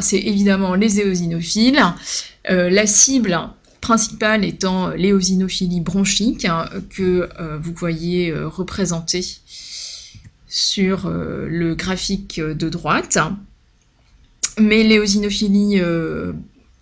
C'est 0.00 0.18
évidemment 0.18 0.74
les 0.74 1.00
éosinophiles. 1.00 1.80
la 2.48 2.86
cible 2.86 3.38
principale 3.82 4.44
étant 4.44 4.90
l'éosinophilie 4.90 5.80
bronchique 5.80 6.46
hein, 6.46 6.68
que 6.88 7.28
vous 7.60 7.74
voyez 7.74 8.32
représentée 8.32 9.24
sur 10.50 11.06
euh, 11.06 11.46
le 11.48 11.74
graphique 11.74 12.40
de 12.40 12.68
droite. 12.68 13.18
Mais 14.58 14.82
l'éosinophilie 14.82 15.80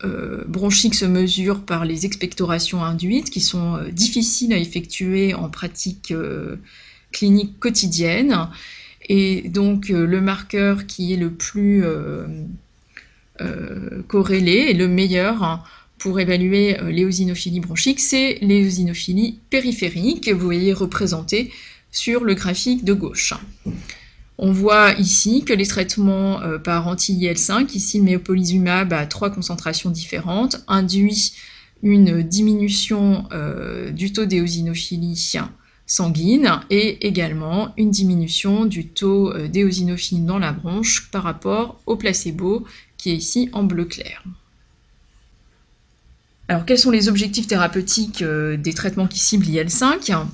euh, 0.04 0.08
euh, 0.08 0.44
bronchique 0.46 0.94
se 0.94 1.04
mesure 1.04 1.60
par 1.60 1.84
les 1.84 2.06
expectorations 2.06 2.84
induites 2.84 3.30
qui 3.30 3.40
sont 3.40 3.78
difficiles 3.92 4.52
à 4.52 4.58
effectuer 4.58 5.34
en 5.34 5.48
pratique 5.48 6.12
clinique 7.12 7.58
quotidienne. 7.58 8.48
Et 9.08 9.48
donc 9.48 9.88
le 9.88 10.20
marqueur 10.20 10.86
qui 10.86 11.12
est 11.12 11.16
le 11.16 11.30
plus 11.30 11.84
corrélé 14.06 14.66
et 14.68 14.74
le 14.74 14.88
meilleur 14.88 15.64
pour 15.98 16.20
évaluer 16.20 16.76
l'éosinophilie 16.90 17.60
bronchique, 17.60 18.00
c'est 18.00 18.38
l'éosinophilie 18.40 19.38
périphérique 19.50 20.24
que 20.24 20.30
vous 20.30 20.44
voyez 20.44 20.72
représentée 20.72 21.50
sur 21.90 22.24
le 22.24 22.34
graphique 22.34 22.84
de 22.84 22.92
gauche. 22.92 23.34
On 24.40 24.52
voit 24.52 24.92
ici 24.92 25.44
que 25.44 25.52
les 25.52 25.66
traitements 25.66 26.40
euh, 26.42 26.58
par 26.58 26.86
anti-IL5, 26.86 27.74
ici 27.74 27.98
le 27.98 28.04
méopolizumab 28.04 28.92
à 28.92 29.04
trois 29.06 29.30
concentrations 29.30 29.90
différentes, 29.90 30.62
induit 30.68 31.32
une 31.82 32.22
diminution 32.22 33.24
euh, 33.32 33.90
du 33.90 34.12
taux 34.12 34.26
d'éosinophilie 34.26 35.36
sanguine 35.86 36.60
et 36.70 37.06
également 37.08 37.72
une 37.76 37.90
diminution 37.90 38.64
du 38.64 38.86
taux 38.86 39.32
euh, 39.32 39.48
d'éosinophilie 39.48 40.20
dans 40.20 40.38
la 40.38 40.52
bronche 40.52 41.10
par 41.10 41.24
rapport 41.24 41.80
au 41.86 41.96
placebo 41.96 42.64
qui 42.96 43.10
est 43.10 43.16
ici 43.16 43.48
en 43.52 43.64
bleu 43.64 43.86
clair. 43.86 44.22
Alors 46.46 46.64
quels 46.64 46.78
sont 46.78 46.92
les 46.92 47.08
objectifs 47.08 47.48
thérapeutiques 47.48 48.22
des 48.22 48.72
traitements 48.72 49.08
qui 49.08 49.18
ciblent 49.18 49.44
l'IL5 49.44 50.28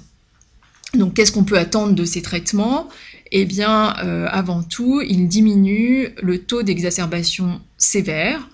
donc 0.94 1.14
qu'est-ce 1.14 1.32
qu'on 1.32 1.44
peut 1.44 1.58
attendre 1.58 1.94
de 1.94 2.04
ces 2.04 2.22
traitements? 2.22 2.88
Eh 3.36 3.46
bien, 3.46 3.96
euh, 3.98 4.28
avant 4.30 4.62
tout, 4.62 5.02
ils 5.02 5.26
diminuent 5.26 6.14
le 6.22 6.38
taux 6.38 6.62
d'exacerbation 6.62 7.60
sévère. 7.76 8.48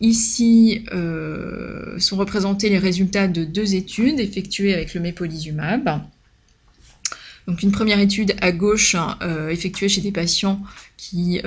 Ici 0.00 0.86
euh, 0.94 1.98
sont 1.98 2.16
représentés 2.16 2.70
les 2.70 2.78
résultats 2.78 3.28
de 3.28 3.44
deux 3.44 3.74
études 3.74 4.18
effectuées 4.20 4.72
avec 4.72 4.94
le 4.94 5.02
mépolizumab. 5.02 6.00
Donc 7.46 7.62
une 7.62 7.72
première 7.72 7.98
étude 7.98 8.34
à 8.40 8.52
gauche 8.52 8.96
euh, 9.20 9.50
effectuée 9.50 9.90
chez 9.90 10.00
des 10.00 10.12
patients 10.12 10.62
qui 10.96 11.42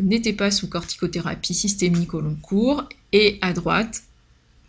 n'étaient 0.00 0.32
pas 0.32 0.50
sous 0.50 0.68
corticothérapie 0.68 1.52
systémique 1.52 2.14
au 2.14 2.22
long 2.22 2.36
cours 2.40 2.88
et 3.12 3.38
à 3.42 3.52
droite 3.52 4.02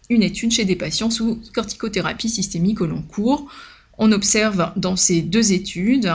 une 0.09 0.23
étude 0.23 0.51
chez 0.51 0.65
des 0.65 0.75
patients 0.75 1.09
sous 1.09 1.39
corticothérapie 1.53 2.29
systémique 2.29 2.81
au 2.81 2.87
long 2.87 3.03
cours 3.03 3.47
on 3.99 4.11
observe 4.11 4.71
dans 4.75 4.95
ces 4.95 5.21
deux 5.21 5.53
études 5.53 6.11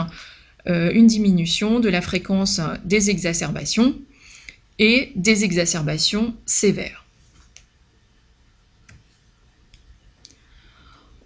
une 0.67 1.07
diminution 1.07 1.81
de 1.81 1.89
la 1.89 2.03
fréquence 2.03 2.61
des 2.85 3.11
exacerbations 3.11 3.95
et 4.79 5.13
des 5.15 5.45
exacerbations 5.45 6.35
sévères. 6.47 7.05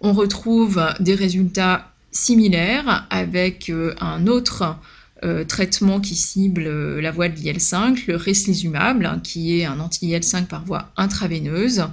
On 0.01 0.13
retrouve 0.13 0.83
des 0.99 1.15
résultats 1.15 1.91
similaires 2.11 3.07
avec 3.09 3.69
euh, 3.69 3.93
un 3.99 4.27
autre 4.27 4.77
euh, 5.23 5.43
traitement 5.43 5.99
qui 5.99 6.15
cible 6.15 6.99
la 6.99 7.11
voie 7.11 7.29
de 7.29 7.35
l'IL5, 7.35 8.05
le 8.07 8.15
reslizumab, 8.15 9.21
qui 9.21 9.59
est 9.59 9.65
un 9.65 9.79
anti-IL5 9.79 10.45
par 10.45 10.65
voie 10.65 10.91
intraveineuse 10.97 11.85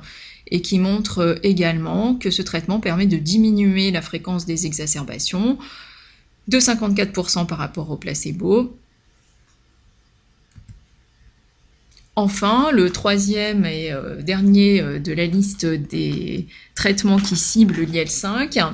et 0.49 0.61
qui 0.61 0.79
montre 0.79 1.19
euh, 1.21 1.35
également 1.43 2.15
que 2.15 2.31
ce 2.31 2.43
traitement 2.43 2.81
permet 2.81 3.07
de 3.07 3.17
diminuer 3.17 3.91
la 3.91 4.03
fréquence 4.03 4.47
des 4.47 4.67
exacerbations 4.67 5.59
de 6.49 6.59
54% 6.59 7.47
par 7.47 7.59
rapport 7.59 7.91
au 7.91 7.97
placebo. 7.97 8.77
Enfin, 12.15 12.71
le 12.73 12.91
troisième 12.91 13.65
et 13.65 13.91
euh, 13.91 14.21
dernier 14.21 14.81
euh, 14.81 14.99
de 14.99 15.13
la 15.13 15.27
liste 15.27 15.65
des 15.65 16.47
traitements 16.75 17.19
qui 17.19 17.37
ciblent 17.37 17.85
l'IL5, 17.85 18.73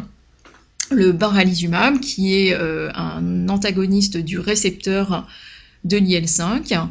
le 0.91 1.13
baralizumab, 1.13 2.01
qui 2.01 2.35
est 2.35 2.55
un 2.55 3.49
antagoniste 3.51 4.17
du 4.17 4.39
récepteur 4.39 5.29
de 5.85 5.99
l'IL5, 5.99 6.89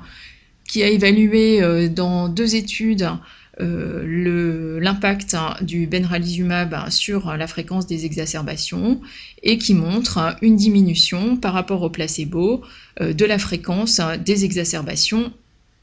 qui 0.67 0.83
a 0.83 0.87
évalué 0.87 1.89
dans 1.89 2.29
deux 2.29 2.55
études 2.55 3.09
euh, 3.59 4.79
l'impact 4.79 5.33
hein, 5.33 5.55
du 5.61 5.87
benralizumab 5.87 6.89
sur 6.89 7.35
la 7.35 7.47
fréquence 7.47 7.87
des 7.87 8.05
exacerbations 8.05 9.01
et 9.41 9.57
qui 9.57 9.73
montre 9.73 10.35
une 10.41 10.55
diminution 10.55 11.37
par 11.37 11.53
rapport 11.53 11.81
au 11.81 11.89
placebo 11.89 12.61
euh, 13.01 13.13
de 13.13 13.25
la 13.25 13.39
fréquence 13.39 13.99
des 14.23 14.45
exacerbations 14.45 15.33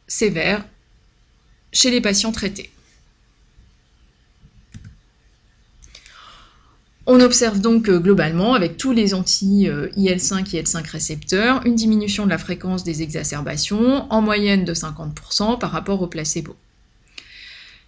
sévères 0.06 0.64
chez 1.72 1.90
les 1.90 2.00
patients 2.00 2.32
traités. 2.32 2.70
On 7.06 7.20
observe 7.20 7.60
donc 7.60 7.88
euh, 7.88 7.98
globalement, 7.98 8.54
avec 8.54 8.78
tous 8.78 8.92
les 8.92 9.12
anti-IL5 9.12 10.56
et 10.56 10.62
IL5 10.62 10.88
récepteurs, 10.88 11.60
une 11.66 11.74
diminution 11.74 12.24
de 12.24 12.30
la 12.30 12.38
fréquence 12.38 12.82
des 12.82 13.02
exacerbations 13.02 14.10
en 14.10 14.22
moyenne 14.22 14.64
de 14.64 14.72
50% 14.72 15.58
par 15.58 15.70
rapport 15.70 16.00
au 16.00 16.06
placebo. 16.06 16.56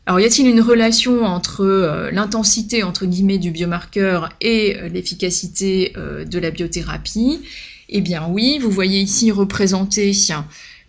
Alors, 0.08 0.20
y 0.20 0.24
a-t-il 0.24 0.46
une 0.46 0.60
relation 0.60 1.24
entre 1.24 1.62
euh, 1.62 2.12
l'intensité, 2.12 2.84
entre 2.84 3.06
guillemets, 3.06 3.38
du 3.38 3.50
biomarqueur 3.50 4.28
et 4.40 4.76
euh, 4.76 4.88
l'efficacité 4.88 5.92
euh, 5.96 6.24
de 6.24 6.38
la 6.38 6.52
biothérapie? 6.52 7.40
Eh 7.88 8.00
bien 8.00 8.28
oui, 8.28 8.60
vous 8.60 8.70
voyez 8.70 9.00
ici 9.00 9.32
représenté 9.32 10.12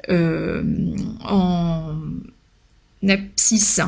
en 0.08 1.95
abscisse 3.08 3.82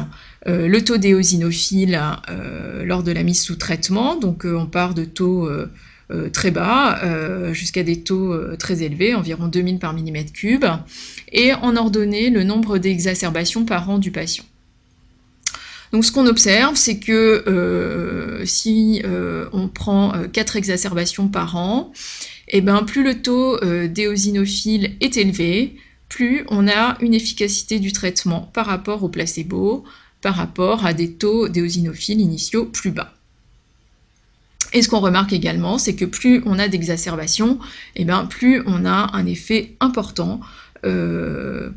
le 0.45 0.79
taux 0.79 0.97
d'éosinophile 0.97 1.99
lors 2.83 3.01
de 3.01 3.11
la 3.11 3.23
mise 3.23 3.41
sous 3.41 3.55
traitement. 3.55 4.15
Donc 4.15 4.45
on 4.45 4.67
part 4.67 4.93
de 4.93 5.05
taux 5.05 5.49
très 6.33 6.51
bas 6.51 7.01
jusqu'à 7.51 7.81
des 7.81 8.03
taux 8.03 8.55
très 8.57 8.83
élevés, 8.83 9.15
environ 9.15 9.47
2000 9.47 9.79
par 9.79 9.93
millimètre 9.93 10.33
cube, 10.33 10.65
et 11.31 11.55
en 11.55 11.75
ordonnée 11.75 12.29
le 12.29 12.43
nombre 12.43 12.77
d'exacerbations 12.77 13.65
par 13.65 13.89
an 13.89 13.97
du 13.97 14.11
patient. 14.11 14.45
Donc 15.91 16.06
ce 16.06 16.12
qu'on 16.12 16.28
observe, 16.28 16.75
c'est 16.75 16.99
que 16.99 17.43
euh, 17.47 18.45
si 18.45 19.02
euh, 19.06 19.49
on 19.54 19.67
prend 19.67 20.13
4 20.32 20.56
euh, 20.56 20.60
exacerbations 20.60 21.28
par 21.28 21.56
an, 21.56 21.91
et 22.47 22.58
eh 22.58 22.62
ben, 22.62 22.84
plus 22.84 23.04
le 23.04 23.21
taux 23.21 23.60
d'éosinophile 23.60 24.95
est 25.02 25.17
élevé, 25.17 25.75
plus 26.10 26.45
on 26.49 26.67
a 26.67 26.97
une 26.99 27.13
efficacité 27.13 27.80
du 27.80 27.91
traitement 27.91 28.49
par 28.54 28.65
rapport 28.65 29.04
au 29.04 29.10
placebo, 29.10 29.84
par 30.21 30.36
rapport 30.36 30.84
à 30.84 30.93
des 30.93 31.12
taux 31.12 31.47
d'éosinophiles 31.47 32.19
initiaux 32.19 32.65
plus 32.65 32.89
bas. 32.89 33.13
Et 34.73 34.82
ce 34.82 34.89
qu'on 34.89 34.99
remarque 34.99 35.32
également, 35.32 35.78
c'est 35.78 35.95
que 35.95 36.06
plus 36.06 36.41
on 36.47 36.58
a 36.58 36.67
d'exacerbations, 36.67 37.60
et 37.95 38.02
eh 38.02 38.06
ben, 38.06 38.25
plus 38.25 38.63
on 38.65 38.84
a 38.84 39.12
un 39.13 39.25
effet 39.28 39.75
important 39.80 40.39
de 40.84 41.71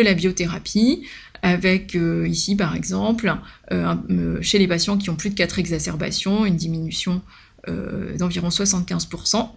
la 0.00 0.14
biothérapie, 0.14 1.06
avec 1.42 1.96
euh, 1.96 2.26
ici 2.26 2.56
par 2.56 2.74
exemple, 2.74 3.34
euh, 3.72 3.94
euh, 4.10 4.38
chez 4.40 4.58
les 4.58 4.68
patients 4.68 4.96
qui 4.96 5.10
ont 5.10 5.16
plus 5.16 5.30
de 5.30 5.34
4 5.34 5.58
exacerbations, 5.58 6.46
une 6.46 6.56
diminution 6.56 7.20
d'environ 8.18 8.48
75%, 8.48 9.48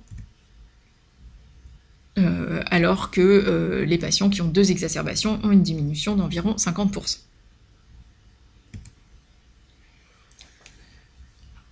alors 2.70 3.10
que 3.10 3.84
les 3.88 3.98
patients 3.98 4.30
qui 4.30 4.44
ont 4.44 4.48
deux 4.48 4.70
exacerbations 4.70 5.40
ont 5.44 5.50
une 5.50 5.64
diminution 5.64 6.16
d'environ 6.16 6.54
50%. 6.56 7.18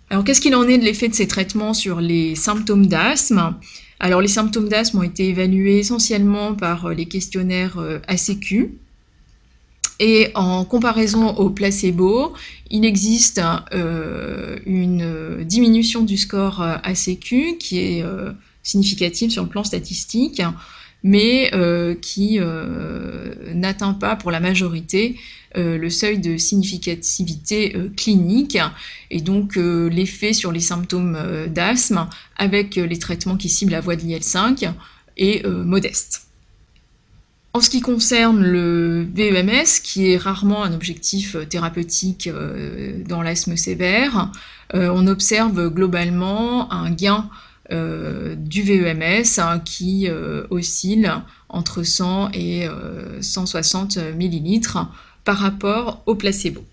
Alors 0.10 0.23
qu'est-ce 0.23 0.41
qu'il 0.41 0.56
en 0.56 0.67
est 0.67 0.80
de 0.80 0.84
l'effet 0.84 1.08
de 1.08 1.13
ces 1.13 1.28
traitements 1.28 1.76
sur 1.76 2.02
les 2.02 2.34
symptômes 2.34 2.88
d'asthme? 2.88 3.54
Alors 3.99 4.21
les 4.21 4.28
symptômes 4.28 4.69
d'asthme 4.69 4.97
ont 4.97 5.04
été 5.04 5.30
évalués 5.30 5.78
essentiellement 5.78 6.56
par 6.56 6.89
les 6.89 7.06
questionnaires 7.06 7.78
ACQ, 8.08 8.71
et 9.99 10.32
en 10.36 10.65
comparaison 10.65 11.29
au 11.36 11.49
placebo, 11.49 12.34
il 12.69 12.86
existe 12.86 13.41
euh, 13.73 14.58
une 14.65 15.43
diminution 15.43 16.01
du 16.01 16.17
score 16.17 16.62
ACQ 16.62 17.58
qui 17.60 17.79
est 17.79 18.03
euh, 18.03 18.32
significative 18.63 19.29
sur 19.29 19.43
le 19.43 19.49
plan 19.49 19.63
statistique, 19.63 20.41
mais 21.03 21.51
euh, 21.53 21.95
qui 21.95 22.39
n'atteint 23.53 23.93
pas 23.93 24.15
pour 24.15 24.32
la 24.32 24.39
majorité 24.39 25.15
le 25.56 25.89
seuil 25.91 26.17
de 26.17 26.38
significativité 26.38 27.75
clinique 27.95 28.58
et 29.12 29.21
donc 29.21 29.56
l'effet 29.56 30.34
sur 30.34 30.51
les 30.51 30.60
symptômes 30.60 31.15
d'asthme 31.47 32.08
avec 32.38 32.75
les 32.75 32.97
traitements 32.97 33.38
qui 33.38 33.49
ciblent 33.49 33.73
la 33.73 33.82
voie 33.82 33.95
de 33.95 34.01
l'IL5 34.01 34.71
est 35.17 35.45
modeste. 35.45 36.23
En 37.55 37.61
ce 37.61 37.69
qui 37.69 37.81
concerne 37.81 38.41
le 38.43 39.07
VEMS, 39.13 39.81
qui 39.83 40.11
est 40.11 40.17
rarement 40.17 40.63
un 40.63 40.73
objectif 40.73 41.35
euh, 41.35 41.45
thérapeutique 41.45 42.25
euh, 42.25 43.03
dans 43.07 43.21
l'asthme 43.21 43.55
sévère, 43.57 44.31
euh, 44.73 44.89
on 44.91 45.05
observe 45.05 45.69
globalement 45.69 46.71
un 46.73 46.91
gain 46.91 47.29
du 47.69 48.61
VEMS 48.61 49.39
hein, 49.39 49.59
qui 49.59 50.07
oscille 50.51 51.11
entre 51.49 51.81
100 51.81 52.31
et 52.33 52.67
160 53.21 53.97
millilitres 54.15 54.91
par 55.23 55.37
rapport 55.37 56.03
au 56.05 56.13
placebo. 56.13 56.63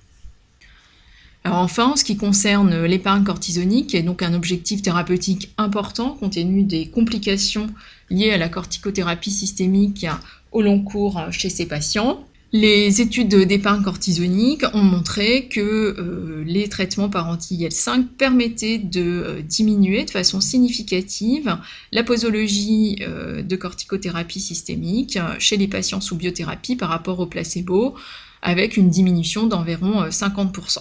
Alors 1.44 1.58
enfin, 1.58 1.92
en 1.92 1.96
ce 1.96 2.04
qui 2.04 2.18
concerne 2.18 2.84
l'épargne 2.84 3.24
cortisonique, 3.24 3.90
qui 3.90 3.96
est 3.96 4.02
donc 4.02 4.22
un 4.22 4.34
objectif 4.34 4.82
thérapeutique 4.82 5.54
important 5.56 6.10
compte 6.10 6.34
tenu 6.34 6.64
des 6.64 6.88
complications 6.88 7.68
liées 8.10 8.32
à 8.32 8.36
la 8.36 8.50
corticothérapie 8.50 9.30
systémique 9.30 10.06
au 10.52 10.62
long 10.62 10.82
cours 10.82 11.20
chez 11.30 11.48
ces 11.48 11.66
patients. 11.66 12.24
Les 12.52 13.00
études 13.00 13.28
d'épargne 13.28 13.82
cortisonique 13.82 14.64
ont 14.74 14.82
montré 14.82 15.46
que 15.46 15.60
euh, 15.60 16.42
les 16.44 16.68
traitements 16.68 17.08
par 17.08 17.28
anti-IL5 17.28 18.06
permettaient 18.18 18.78
de 18.78 19.02
euh, 19.02 19.40
diminuer 19.40 20.04
de 20.04 20.10
façon 20.10 20.40
significative 20.40 21.56
la 21.92 22.02
posologie 22.02 22.98
euh, 23.02 23.42
de 23.42 23.54
corticothérapie 23.54 24.40
systémique 24.40 25.16
chez 25.38 25.58
les 25.58 25.68
patients 25.68 26.00
sous 26.00 26.16
biothérapie 26.16 26.74
par 26.74 26.88
rapport 26.88 27.20
au 27.20 27.26
placebo, 27.26 27.94
avec 28.42 28.76
une 28.76 28.90
diminution 28.90 29.46
d'environ 29.46 30.08
50%. 30.08 30.78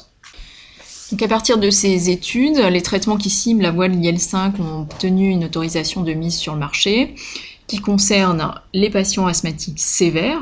Donc 1.11 1.21
à 1.21 1.27
partir 1.27 1.59
de 1.59 1.69
ces 1.69 2.09
études, 2.09 2.57
les 2.57 2.81
traitements 2.81 3.17
qui 3.17 3.29
ciblent 3.29 3.61
la 3.61 3.71
voie 3.71 3.89
de 3.89 3.95
l'IL5 3.95 4.59
ont 4.59 4.81
obtenu 4.81 5.29
une 5.29 5.43
autorisation 5.43 6.01
de 6.01 6.13
mise 6.13 6.35
sur 6.35 6.53
le 6.53 6.59
marché 6.59 7.15
qui 7.69 7.79
concerne 7.79 8.53
les 8.73 8.89
patients 8.89 9.27
asthmatiques 9.27 9.79
sévères, 9.79 10.41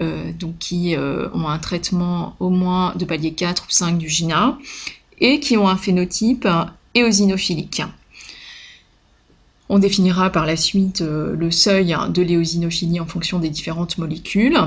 euh, 0.00 0.32
donc 0.32 0.56
qui 0.58 0.96
euh, 0.96 1.28
ont 1.34 1.48
un 1.48 1.58
traitement 1.58 2.36
au 2.38 2.48
moins 2.48 2.94
de 2.94 3.04
palier 3.04 3.34
4 3.34 3.64
ou 3.68 3.70
5 3.70 3.98
du 3.98 4.08
GINA, 4.08 4.56
et 5.20 5.40
qui 5.40 5.58
ont 5.58 5.68
un 5.68 5.76
phénotype 5.76 6.48
éosinophilique. 6.94 7.82
On 9.68 9.78
définira 9.78 10.30
par 10.30 10.46
la 10.46 10.56
suite 10.56 11.02
euh, 11.02 11.34
le 11.36 11.50
seuil 11.50 11.94
de 12.08 12.22
l'éosinophilie 12.22 13.00
en 13.00 13.06
fonction 13.06 13.40
des 13.40 13.50
différentes 13.50 13.98
molécules. 13.98 14.58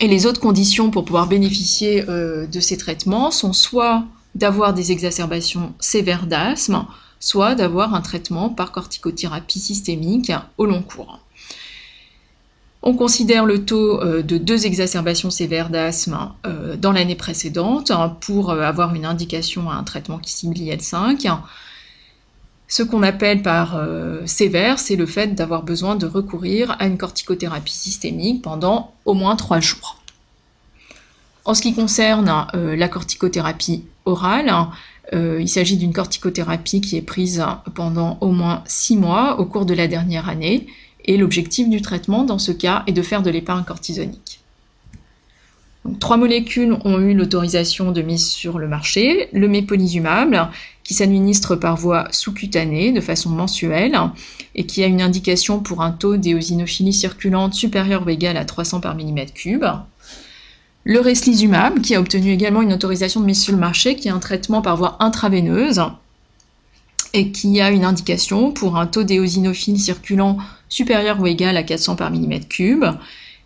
Et 0.00 0.08
les 0.08 0.26
autres 0.26 0.40
conditions 0.40 0.90
pour 0.90 1.04
pouvoir 1.04 1.28
bénéficier 1.28 2.02
de 2.02 2.60
ces 2.60 2.76
traitements 2.76 3.30
sont 3.30 3.52
soit 3.52 4.02
d'avoir 4.34 4.74
des 4.74 4.90
exacerbations 4.90 5.72
sévères 5.78 6.26
d'asthme, 6.26 6.84
soit 7.24 7.54
d'avoir 7.54 7.94
un 7.94 8.02
traitement 8.02 8.50
par 8.50 8.70
corticothérapie 8.70 9.58
systémique 9.58 10.30
au 10.58 10.66
long 10.66 10.82
cours. 10.82 11.20
On 12.82 12.92
considère 12.92 13.46
le 13.46 13.64
taux 13.64 13.98
euh, 14.02 14.20
de 14.22 14.36
deux 14.36 14.66
exacerbations 14.66 15.30
sévères 15.30 15.70
d'asthme 15.70 16.18
euh, 16.44 16.76
dans 16.76 16.92
l'année 16.92 17.14
précédente 17.14 17.90
pour 18.20 18.50
euh, 18.50 18.60
avoir 18.60 18.94
une 18.94 19.06
indication 19.06 19.70
à 19.70 19.74
un 19.74 19.84
traitement 19.84 20.18
qui 20.18 20.32
cible 20.32 20.54
l'IL5. 20.54 21.34
Ce 22.68 22.82
qu'on 22.82 23.02
appelle 23.02 23.40
par 23.40 23.78
sévère, 24.24 24.78
c'est 24.78 24.96
le 24.96 25.06
fait 25.06 25.34
d'avoir 25.34 25.62
besoin 25.62 25.96
de 25.96 26.06
recourir 26.06 26.76
à 26.78 26.86
une 26.86 26.96
corticothérapie 26.96 27.74
systémique 27.74 28.42
pendant 28.42 28.94
au 29.04 29.12
moins 29.12 29.36
trois 29.36 29.60
jours. 29.60 30.00
En 31.44 31.52
ce 31.54 31.60
qui 31.60 31.74
concerne 31.74 32.46
la 32.54 32.88
corticothérapie 32.88 33.84
orale, 34.06 34.50
euh, 35.12 35.38
il 35.40 35.48
s'agit 35.48 35.76
d'une 35.76 35.92
corticothérapie 35.92 36.80
qui 36.80 36.96
est 36.96 37.02
prise 37.02 37.44
pendant 37.74 38.18
au 38.20 38.32
moins 38.32 38.62
six 38.66 38.96
mois 38.96 39.38
au 39.38 39.44
cours 39.44 39.66
de 39.66 39.74
la 39.74 39.86
dernière 39.86 40.28
année, 40.28 40.66
et 41.04 41.16
l'objectif 41.16 41.68
du 41.68 41.82
traitement 41.82 42.24
dans 42.24 42.38
ce 42.38 42.52
cas 42.52 42.82
est 42.86 42.92
de 42.92 43.02
faire 43.02 43.22
de 43.22 43.30
l'épargne 43.30 43.64
cortisonique. 43.64 44.40
trois 46.00 46.16
molécules 46.16 46.78
ont 46.84 46.98
eu 46.98 47.12
l'autorisation 47.12 47.92
de 47.92 48.00
mise 48.00 48.26
sur 48.26 48.58
le 48.58 48.66
marché. 48.66 49.28
Le 49.32 49.46
mépolizumab, 49.46 50.48
qui 50.82 50.94
s'administre 50.94 51.56
par 51.56 51.76
voie 51.76 52.08
sous-cutanée 52.10 52.92
de 52.92 53.00
façon 53.00 53.28
mensuelle 53.30 53.98
et 54.54 54.64
qui 54.64 54.82
a 54.82 54.86
une 54.86 55.02
indication 55.02 55.60
pour 55.60 55.82
un 55.82 55.90
taux 55.90 56.16
d'éosinophilie 56.16 56.92
circulante 56.92 57.52
supérieur 57.52 58.06
ou 58.06 58.08
égal 58.08 58.36
à 58.38 58.44
300 58.46 58.80
par 58.80 58.96
mm3 58.96 59.82
le 60.84 61.00
Reslizumab, 61.00 61.80
qui 61.80 61.94
a 61.94 62.00
obtenu 62.00 62.30
également 62.30 62.60
une 62.60 62.72
autorisation 62.72 63.20
de 63.20 63.26
mise 63.26 63.42
sur 63.42 63.52
le 63.52 63.58
marché, 63.58 63.96
qui 63.96 64.08
est 64.08 64.12
un 64.12 64.18
traitement 64.18 64.60
par 64.60 64.76
voie 64.76 64.96
intraveineuse 65.00 65.82
et 67.14 67.30
qui 67.30 67.60
a 67.60 67.70
une 67.70 67.84
indication 67.84 68.52
pour 68.52 68.76
un 68.76 68.86
taux 68.86 69.04
d'éosinophile 69.04 69.78
circulant 69.78 70.36
supérieur 70.68 71.20
ou 71.20 71.26
égal 71.26 71.56
à 71.56 71.62
400 71.62 71.96
par 71.96 72.12
mm3. 72.12 72.96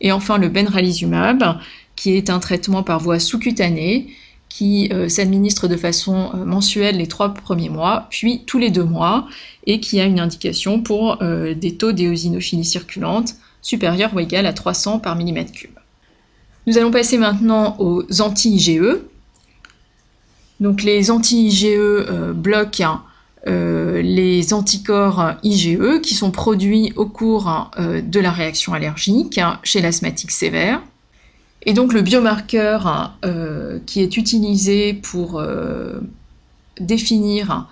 Et 0.00 0.10
enfin 0.10 0.38
le 0.38 0.48
benralizumab, 0.48 1.58
qui 1.94 2.12
est 2.12 2.30
un 2.30 2.40
traitement 2.40 2.82
par 2.82 2.98
voie 2.98 3.18
sous-cutanée 3.18 4.08
qui 4.48 4.88
euh, 4.92 5.08
s'administre 5.08 5.68
de 5.68 5.76
façon 5.76 6.30
euh, 6.34 6.44
mensuelle 6.44 6.96
les 6.96 7.06
trois 7.06 7.34
premiers 7.34 7.68
mois, 7.68 8.06
puis 8.10 8.44
tous 8.46 8.58
les 8.58 8.70
deux 8.70 8.84
mois, 8.84 9.26
et 9.66 9.78
qui 9.78 10.00
a 10.00 10.04
une 10.04 10.20
indication 10.20 10.80
pour 10.80 11.22
euh, 11.22 11.54
des 11.54 11.76
taux 11.76 11.92
d'éosinophilie 11.92 12.64
circulante 12.64 13.34
supérieurs 13.60 14.14
ou 14.14 14.20
égal 14.20 14.46
à 14.46 14.52
300 14.52 15.00
par 15.00 15.18
mm3. 15.18 15.68
Nous 16.68 16.76
allons 16.76 16.90
passer 16.90 17.16
maintenant 17.16 17.76
aux 17.78 18.04
anti-IgE. 18.20 18.98
Donc 20.60 20.82
les 20.82 21.10
anti-IgE 21.10 21.64
euh, 21.64 22.34
bloquent 22.34 23.00
euh, 23.46 24.02
les 24.02 24.52
anticorps 24.52 25.32
IgE 25.42 26.02
qui 26.02 26.12
sont 26.12 26.30
produits 26.30 26.92
au 26.96 27.06
cours 27.06 27.70
euh, 27.78 28.02
de 28.02 28.20
la 28.20 28.30
réaction 28.30 28.74
allergique 28.74 29.40
chez 29.62 29.80
l'asthmatique 29.80 30.30
sévère. 30.30 30.82
Et 31.62 31.72
donc 31.72 31.94
le 31.94 32.02
biomarqueur 32.02 33.16
qui 33.86 34.02
est 34.02 34.18
utilisé 34.18 34.92
pour 34.92 35.42
définir 36.78 37.66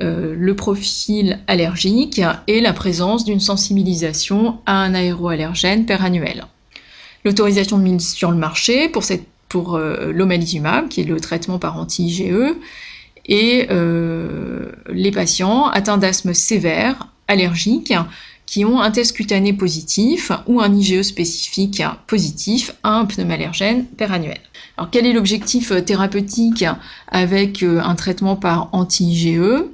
le 0.00 0.52
profil 0.54 1.38
allergique 1.46 2.20
est 2.48 2.60
la 2.60 2.72
présence 2.72 3.24
d'une 3.24 3.40
sensibilisation 3.40 4.58
à 4.66 4.74
un 4.82 4.94
aéroallergène 4.94 5.86
perannuel 5.86 6.46
l'autorisation 7.24 7.78
de 7.78 7.82
mise 7.82 8.12
sur 8.12 8.30
le 8.30 8.36
marché 8.36 8.88
pour, 8.88 9.04
cette, 9.04 9.26
pour 9.48 9.76
euh, 9.76 10.12
l'omalizumab, 10.12 10.88
qui 10.88 11.02
est 11.02 11.04
le 11.04 11.20
traitement 11.20 11.58
par 11.58 11.78
anti-IgE, 11.78 12.54
et 13.26 13.66
euh, 13.70 14.72
les 14.88 15.10
patients 15.10 15.66
atteints 15.66 15.98
d'asthme 15.98 16.34
sévère, 16.34 17.08
allergique, 17.28 17.92
qui 18.46 18.64
ont 18.64 18.80
un 18.80 18.90
test 18.90 19.14
cutané 19.14 19.52
positif 19.52 20.32
ou 20.48 20.60
un 20.60 20.74
IgE 20.74 21.02
spécifique 21.02 21.82
positif 22.08 22.72
à 22.82 22.98
un 22.98 23.04
pneumallergène 23.04 23.84
perannuel. 23.86 24.40
Alors 24.76 24.90
quel 24.90 25.06
est 25.06 25.12
l'objectif 25.12 25.70
euh, 25.70 25.80
thérapeutique 25.80 26.64
avec 27.06 27.62
un 27.62 27.94
traitement 27.94 28.36
par 28.36 28.70
anti-IgE 28.72 29.64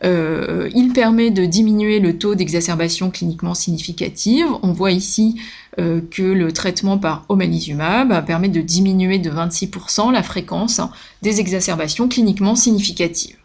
il 0.00 0.92
permet 0.94 1.32
de 1.32 1.44
diminuer 1.44 1.98
le 1.98 2.18
taux 2.18 2.36
d'exacerbation 2.36 3.10
cliniquement 3.10 3.54
significative. 3.54 4.46
On 4.62 4.70
voit 4.70 4.92
ici 4.92 5.40
euh, 5.78 6.00
que 6.10 6.22
le 6.22 6.52
traitement 6.52 6.98
par 6.98 7.24
omalizumab 7.28 8.24
permet 8.24 8.48
de 8.48 8.60
diminuer 8.60 9.18
de 9.18 9.30
26% 9.30 10.12
la 10.12 10.22
fréquence 10.22 10.80
des 11.22 11.40
exacerbations 11.40 12.08
cliniquement 12.08 12.54
significatives. 12.54 13.36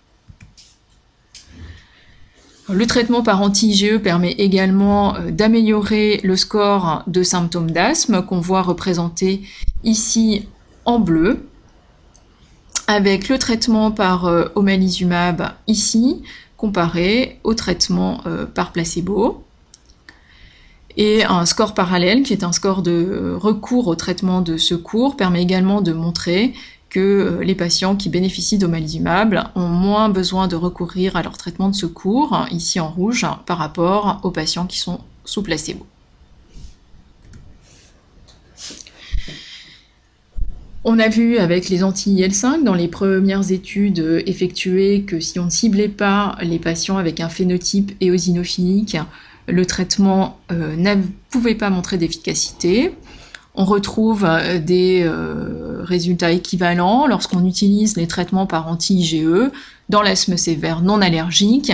Le 2.69 2.87
traitement 2.87 3.23
par 3.23 3.41
anti-IgE 3.41 3.97
permet 3.97 4.31
également 4.31 5.15
euh, 5.15 5.31
d'améliorer 5.31 6.19
le 6.23 6.35
score 6.35 7.03
de 7.07 7.23
symptômes 7.23 7.71
d'asthme 7.71 8.23
qu'on 8.23 8.39
voit 8.39 8.61
représenté 8.61 9.41
ici 9.83 10.47
en 10.85 10.99
bleu 10.99 11.47
avec 12.87 13.29
le 13.29 13.37
traitement 13.37 13.91
par 13.91 14.25
omalizumab 14.55 15.53
ici 15.67 16.21
comparé 16.63 17.41
au 17.43 17.55
traitement 17.55 18.21
euh, 18.25 18.45
par 18.45 18.71
placebo. 18.71 19.43
Et 20.95 21.23
un 21.23 21.45
score 21.45 21.73
parallèle, 21.73 22.23
qui 22.23 22.33
est 22.33 22.43
un 22.43 22.51
score 22.51 22.81
de 22.81 23.35
recours 23.39 23.87
au 23.87 23.95
traitement 23.95 24.41
de 24.41 24.57
secours, 24.57 25.17
permet 25.17 25.41
également 25.41 25.81
de 25.81 25.91
montrer 25.91 26.53
que 26.89 27.39
les 27.41 27.55
patients 27.55 27.95
qui 27.95 28.09
bénéficient 28.09 28.59
d'omalizumab 28.59 29.49
ont 29.55 29.67
moins 29.67 30.09
besoin 30.09 30.47
de 30.47 30.55
recourir 30.55 31.15
à 31.15 31.23
leur 31.23 31.37
traitement 31.37 31.69
de 31.69 31.75
secours, 31.75 32.45
ici 32.51 32.79
en 32.79 32.89
rouge, 32.89 33.25
par 33.47 33.57
rapport 33.57 34.19
aux 34.21 34.29
patients 34.29 34.67
qui 34.67 34.77
sont 34.77 34.99
sous 35.25 35.41
placebo. 35.41 35.87
On 40.85 40.99
a 40.99 41.07
vu 41.07 41.37
avec 41.37 41.69
les 41.69 41.81
anti-IL5 41.81 42.63
dans 42.63 42.73
les 42.73 42.89
premières 42.89 43.51
études 43.51 44.21
effectuées 44.27 45.03
que 45.03 45.21
si 45.21 45.39
on 45.39 45.45
ne 45.45 45.49
ciblait 45.49 45.87
pas 45.87 46.37
les 46.41 46.59
patients 46.59 46.97
avec 46.97 47.21
un 47.21 47.29
phénotype 47.29 47.93
éosinophilique, 48.01 48.97
le 49.47 49.65
traitement 49.65 50.39
euh, 50.51 50.75
ne 50.75 50.95
pouvait 51.29 51.55
pas 51.55 51.69
montrer 51.69 51.97
d'efficacité. 51.97 52.95
On 53.55 53.65
retrouve 53.65 54.25
euh, 54.25 54.59
des 54.59 55.03
euh, 55.03 55.83
résultats 55.83 56.31
équivalents 56.31 57.07
lorsqu'on 57.07 57.45
utilise 57.45 57.97
les 57.97 58.07
traitements 58.07 58.45
par 58.45 58.67
anti-IgE 58.67 59.51
dans 59.89 60.01
l'asthme 60.01 60.37
sévère 60.37 60.81
non 60.81 61.01
allergique, 61.01 61.73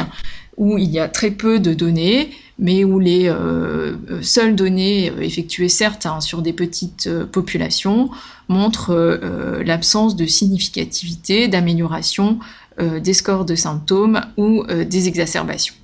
où 0.57 0.77
il 0.77 0.89
y 0.89 0.99
a 0.99 1.07
très 1.07 1.31
peu 1.31 1.59
de 1.59 1.73
données, 1.73 2.31
mais 2.57 2.83
où 2.83 2.99
les 2.99 3.31
seules 4.21 4.55
données 4.55 5.05
effectuées 5.21 5.69
certes 5.69 6.05
hein, 6.05 6.19
sur 6.19 6.41
des 6.41 6.51
petites 6.51 7.09
populations 7.31 8.09
montrent 8.49 9.61
l'absence 9.63 10.17
de 10.17 10.25
significativité, 10.25 11.47
d'amélioration 11.47 12.39
des 12.77 13.13
scores 13.13 13.45
de 13.45 13.55
symptômes 13.55 14.19
ou 14.35 14.65
des 14.67 15.07
exacerbations. 15.07 15.75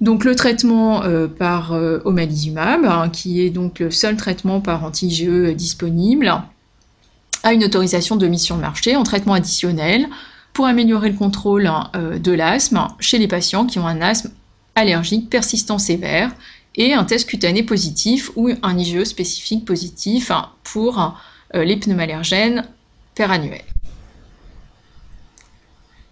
Donc 0.00 0.24
le 0.24 0.36
traitement 0.36 1.02
par 1.38 1.72
omalizumab, 2.04 2.84
hein, 2.84 3.08
qui 3.08 3.40
est 3.40 3.50
donc 3.50 3.80
le 3.80 3.90
seul 3.90 4.16
traitement 4.16 4.60
par 4.60 4.84
anti-IgE 4.84 5.54
disponible, 5.56 6.32
a 7.42 7.52
une 7.52 7.64
autorisation 7.64 8.16
de 8.16 8.26
mise 8.26 8.42
sur 8.42 8.56
le 8.56 8.62
marché 8.62 8.96
en 8.96 9.02
traitement 9.02 9.34
additionnel 9.34 10.08
pour 10.52 10.66
améliorer 10.66 11.10
le 11.10 11.16
contrôle 11.16 11.70
euh, 11.94 12.18
de 12.18 12.32
l'asthme 12.32 12.88
chez 12.98 13.18
les 13.18 13.28
patients 13.28 13.64
qui 13.64 13.78
ont 13.78 13.86
un 13.86 14.00
asthme 14.00 14.30
allergique 14.74 15.30
persistant 15.30 15.78
sévère 15.78 16.32
et 16.74 16.94
un 16.94 17.04
test 17.04 17.28
cutané 17.28 17.62
positif 17.62 18.30
ou 18.36 18.50
un 18.62 18.78
IgE 18.78 19.04
spécifique 19.04 19.64
positif 19.64 20.32
pour 20.64 21.16
euh, 21.54 21.64
les 21.64 21.76
pneumallergènes 21.76 22.64
perannuels. 23.14 23.64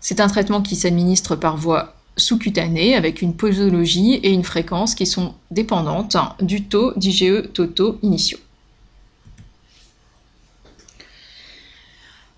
C'est 0.00 0.20
un 0.20 0.28
traitement 0.28 0.62
qui 0.62 0.76
s'administre 0.76 1.34
par 1.34 1.56
voie 1.56 1.95
sous-cutanée 2.16 2.94
avec 2.94 3.22
une 3.22 3.34
posologie 3.34 4.14
et 4.14 4.30
une 4.30 4.44
fréquence 4.44 4.94
qui 4.94 5.06
sont 5.06 5.34
dépendantes 5.50 6.16
du 6.40 6.64
taux 6.64 6.92
d'IgE 6.96 7.52
totaux 7.52 7.98
initiaux. 8.02 8.38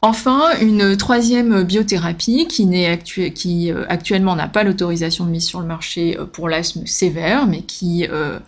Enfin, 0.01 0.57
une 0.61 0.97
troisième 0.97 1.65
biothérapie 1.65 2.47
qui, 2.47 3.73
euh, 3.73 3.85
actuellement 3.89 4.37
n'a 4.37 4.47
pas 4.47 4.63
l'autorisation 4.63 5.25
de 5.25 5.31
mise 5.31 5.47
sur 5.47 5.59
le 5.61 5.67
marché 5.67 6.17
euh, 6.17 6.25
pour 6.25 6.49
l'asthme 6.49 6.87
sévère, 6.87 7.49
mais 7.49 7.63
qui 7.63 8.07
euh, 8.09 8.39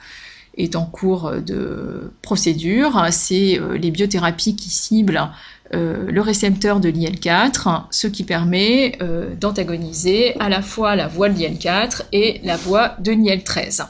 est 0.56 0.76
en 0.76 0.86
cours 0.86 1.32
de 1.32 2.12
procédure, 2.22 3.04
c'est 3.10 3.60
les 3.76 3.90
biothérapies 3.90 4.54
qui 4.54 4.68
ciblent 4.68 5.28
le 5.72 6.20
récepteur 6.20 6.80
de 6.80 6.88
l'IL4, 6.88 7.84
ce 7.90 8.06
qui 8.08 8.24
permet 8.24 8.98
d'antagoniser 9.40 10.34
à 10.40 10.48
la 10.48 10.62
fois 10.62 10.96
la 10.96 11.06
voie 11.06 11.28
de 11.28 11.38
l'IL4 11.38 12.02
et 12.12 12.40
la 12.42 12.56
voie 12.56 12.96
de 12.98 13.12
l'IL13. 13.12 13.86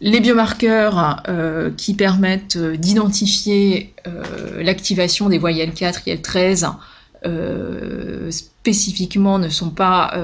les 0.00 0.20
biomarqueurs 0.20 1.22
euh, 1.28 1.70
qui 1.76 1.94
permettent 1.94 2.56
euh, 2.56 2.76
d'identifier 2.76 3.94
euh, 4.06 4.62
l'activation 4.62 5.28
des 5.28 5.38
voies 5.38 5.52
IL4, 5.52 6.04
IL13 6.06 6.72
spécifiquement 8.30 9.40
ne 9.40 9.48
sont 9.48 9.70
pas 9.70 10.14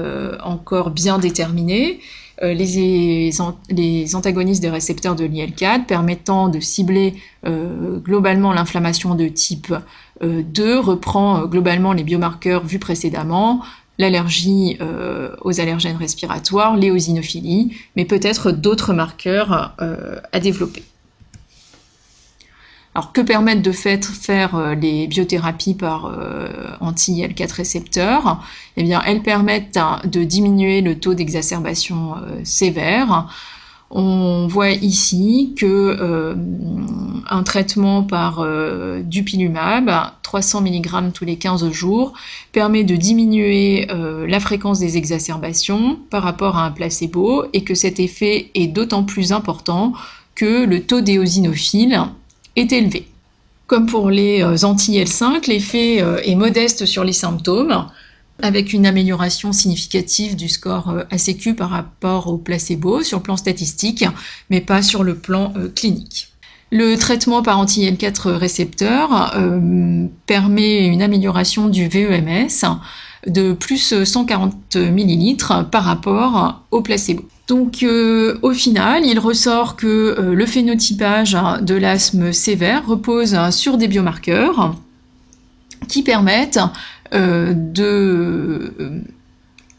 encore 0.41 0.91
bien 0.91 1.17
déterminés. 1.19 1.99
Les, 2.41 3.31
les, 3.69 4.15
antagonistes 4.15 4.61
des 4.61 4.69
récepteurs 4.69 5.15
de 5.15 5.23
l'IL4 5.25 5.85
permettant 5.85 6.49
de 6.49 6.59
cibler 6.59 7.13
globalement 7.45 8.51
l'inflammation 8.51 9.15
de 9.15 9.27
type 9.27 9.73
2 10.21 10.79
reprend 10.79 11.45
globalement 11.45 11.93
les 11.93 12.03
biomarqueurs 12.03 12.65
vus 12.65 12.79
précédemment, 12.79 13.61
l'allergie 13.97 14.77
euh, 14.81 15.29
aux 15.41 15.59
allergènes 15.59 15.97
respiratoires, 15.97 16.75
l'éosinophilie, 16.75 17.77
mais 17.95 18.05
peut-être 18.05 18.51
d'autres 18.51 18.93
marqueurs 18.93 19.75
euh, 19.81 20.19
à 20.31 20.39
développer. 20.39 20.83
Alors 22.95 23.11
que 23.11 23.21
permettent 23.21 23.61
de 23.61 23.71
faire 23.71 24.55
euh, 24.55 24.73
les 24.73 25.05
biothérapies 25.07 25.75
par 25.75 26.11
anti-L4 26.79 27.53
récepteurs? 27.53 28.41
Eh 28.77 28.83
bien, 28.83 29.01
elles 29.05 29.21
permettent 29.21 29.77
de 30.05 30.23
diminuer 30.23 30.81
le 30.81 30.97
taux 30.97 31.13
d'exacerbation 31.13 32.15
sévère, 32.43 33.27
on 33.91 34.47
voit 34.47 34.71
ici 34.71 35.53
que 35.57 35.65
euh, 35.65 36.35
un 37.29 37.43
traitement 37.43 38.03
par 38.03 38.39
euh, 38.39 39.01
dupilumab, 39.03 39.91
300 40.23 40.61
mg 40.61 41.13
tous 41.13 41.23
les 41.23 41.37
15 41.37 41.71
jours, 41.71 42.13
permet 42.51 42.83
de 42.83 42.95
diminuer 42.95 43.87
euh, 43.91 44.25
la 44.27 44.39
fréquence 44.39 44.79
des 44.79 44.97
exacerbations 44.97 45.99
par 46.09 46.23
rapport 46.23 46.57
à 46.57 46.65
un 46.65 46.71
placebo 46.71 47.45
et 47.53 47.63
que 47.63 47.75
cet 47.75 47.99
effet 47.99 48.49
est 48.55 48.67
d'autant 48.67 49.03
plus 49.03 49.31
important 49.31 49.93
que 50.33 50.65
le 50.65 50.81
taux 50.81 51.01
d'éosinophile 51.01 52.01
est 52.55 52.71
élevé. 52.71 53.07
Comme 53.67 53.87
pour 53.87 54.09
les 54.11 54.43
anti-L5, 54.63 55.47
l'effet 55.47 55.95
est 55.97 56.35
modeste 56.35 56.85
sur 56.85 57.03
les 57.03 57.13
symptômes, 57.13 57.87
avec 58.41 58.73
une 58.73 58.85
amélioration 58.85 59.53
significative 59.53 60.35
du 60.35 60.49
score 60.49 60.89
euh, 60.89 61.03
ACQ 61.11 61.55
par 61.55 61.69
rapport 61.69 62.27
au 62.27 62.37
placebo 62.37 63.01
sur 63.03 63.19
le 63.19 63.23
plan 63.23 63.37
statistique, 63.37 64.05
mais 64.49 64.61
pas 64.61 64.81
sur 64.81 65.03
le 65.03 65.15
plan 65.15 65.53
euh, 65.55 65.69
clinique. 65.69 66.29
Le 66.71 66.97
traitement 66.97 67.41
par 67.43 67.59
anti-L4 67.59 68.29
récepteur 68.31 69.35
euh, 69.35 70.07
permet 70.25 70.87
une 70.87 71.01
amélioration 71.01 71.69
du 71.69 71.87
VEMS 71.87 72.65
de 73.27 73.53
plus 73.53 74.03
140 74.03 74.75
ml 74.75 75.35
par 75.71 75.83
rapport 75.83 76.63
au 76.71 76.81
placebo. 76.81 77.23
Donc 77.47 77.85
au 78.41 78.53
final, 78.53 79.05
il 79.05 79.19
ressort 79.19 79.75
que 79.75 80.15
le 80.19 80.45
phénotypage 80.45 81.37
de 81.61 81.75
l'asthme 81.75 82.33
sévère 82.33 82.85
repose 82.87 83.37
sur 83.51 83.77
des 83.77 83.87
biomarqueurs 83.87 84.75
qui 85.87 86.03
permettent 86.03 86.59
euh, 87.13 87.53
de 87.55 88.73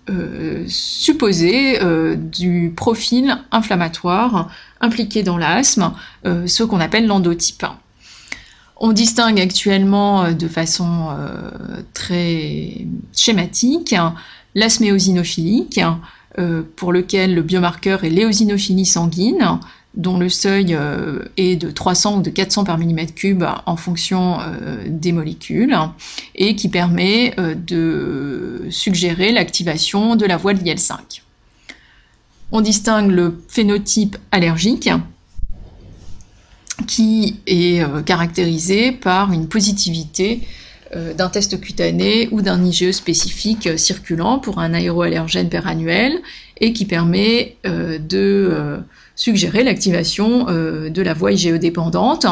euh, 0.08 0.64
supposer 0.68 1.82
euh, 1.82 2.14
du 2.14 2.72
profil 2.76 3.36
inflammatoire 3.50 4.48
impliqué 4.80 5.22
dans 5.22 5.36
l'asthme, 5.36 5.92
ce 6.24 6.62
qu'on 6.62 6.80
appelle 6.80 7.06
l'endotype. 7.06 7.64
On 8.78 8.92
distingue 8.92 9.40
actuellement 9.40 10.32
de 10.32 10.48
façon 10.48 11.08
très 11.94 12.86
schématique 13.14 13.94
l'asthme 14.54 14.84
éosinophilique, 14.84 15.80
pour 16.76 16.92
lequel 16.92 17.34
le 17.34 17.42
biomarqueur 17.42 18.04
est 18.04 18.10
l'éosinophilie 18.10 18.84
sanguine, 18.84 19.58
dont 19.96 20.18
le 20.18 20.28
seuil 20.28 20.74
euh, 20.74 21.24
est 21.36 21.56
de 21.56 21.70
300 21.70 22.18
ou 22.18 22.22
de 22.22 22.30
400 22.30 22.64
par 22.64 22.78
millimètre 22.78 23.14
cube 23.14 23.44
en 23.64 23.76
fonction 23.76 24.38
euh, 24.40 24.84
des 24.86 25.12
molécules 25.12 25.76
et 26.34 26.54
qui 26.54 26.68
permet 26.68 27.34
euh, 27.38 27.54
de 27.54 28.66
suggérer 28.70 29.32
l'activation 29.32 30.16
de 30.16 30.26
la 30.26 30.36
voie 30.36 30.52
de 30.52 30.60
l'IL5. 30.60 31.22
On 32.52 32.60
distingue 32.60 33.10
le 33.10 33.42
phénotype 33.48 34.16
allergique 34.30 34.90
qui 36.86 37.40
est 37.46 37.82
caractérisé 38.04 38.92
par 38.92 39.32
une 39.32 39.48
positivité 39.48 40.42
d'un 40.94 41.28
test 41.28 41.60
cutané 41.60 42.28
ou 42.30 42.42
d'un 42.42 42.62
IgE 42.64 42.92
spécifique 42.92 43.78
circulant 43.78 44.38
pour 44.38 44.58
un 44.60 44.72
aéroallergène 44.74 45.48
perannuel 45.48 46.20
et 46.60 46.72
qui 46.72 46.84
permet 46.84 47.56
de 47.64 48.84
suggérer 49.16 49.64
l'activation 49.64 50.48
euh, 50.48 50.90
de 50.90 51.02
la 51.02 51.14
voie 51.14 51.32
IgE 51.32 51.58
dépendante. 51.58 52.26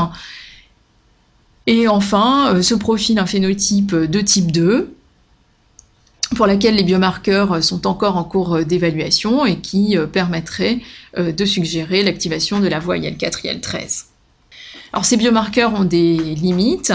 Et 1.66 1.88
enfin, 1.88 2.54
euh, 2.54 2.62
ce 2.62 2.74
profil 2.74 3.18
un 3.18 3.26
phénotype 3.26 3.94
de 3.94 4.20
type 4.20 4.52
2, 4.52 4.94
pour 6.36 6.46
laquelle 6.46 6.74
les 6.74 6.82
biomarqueurs 6.82 7.62
sont 7.62 7.86
encore 7.86 8.16
en 8.16 8.24
cours 8.24 8.64
d'évaluation 8.64 9.46
et 9.46 9.58
qui 9.58 9.96
euh, 9.96 10.06
permettraient 10.06 10.80
de 11.16 11.44
suggérer 11.44 12.02
l'activation 12.02 12.60
de 12.60 12.68
la 12.68 12.78
voie 12.78 12.98
IL4 12.98 13.44
IL13. 13.44 14.13
Alors 14.94 15.04
ces 15.04 15.16
biomarqueurs 15.16 15.74
ont 15.74 15.82
des 15.82 16.16
limites. 16.16 16.92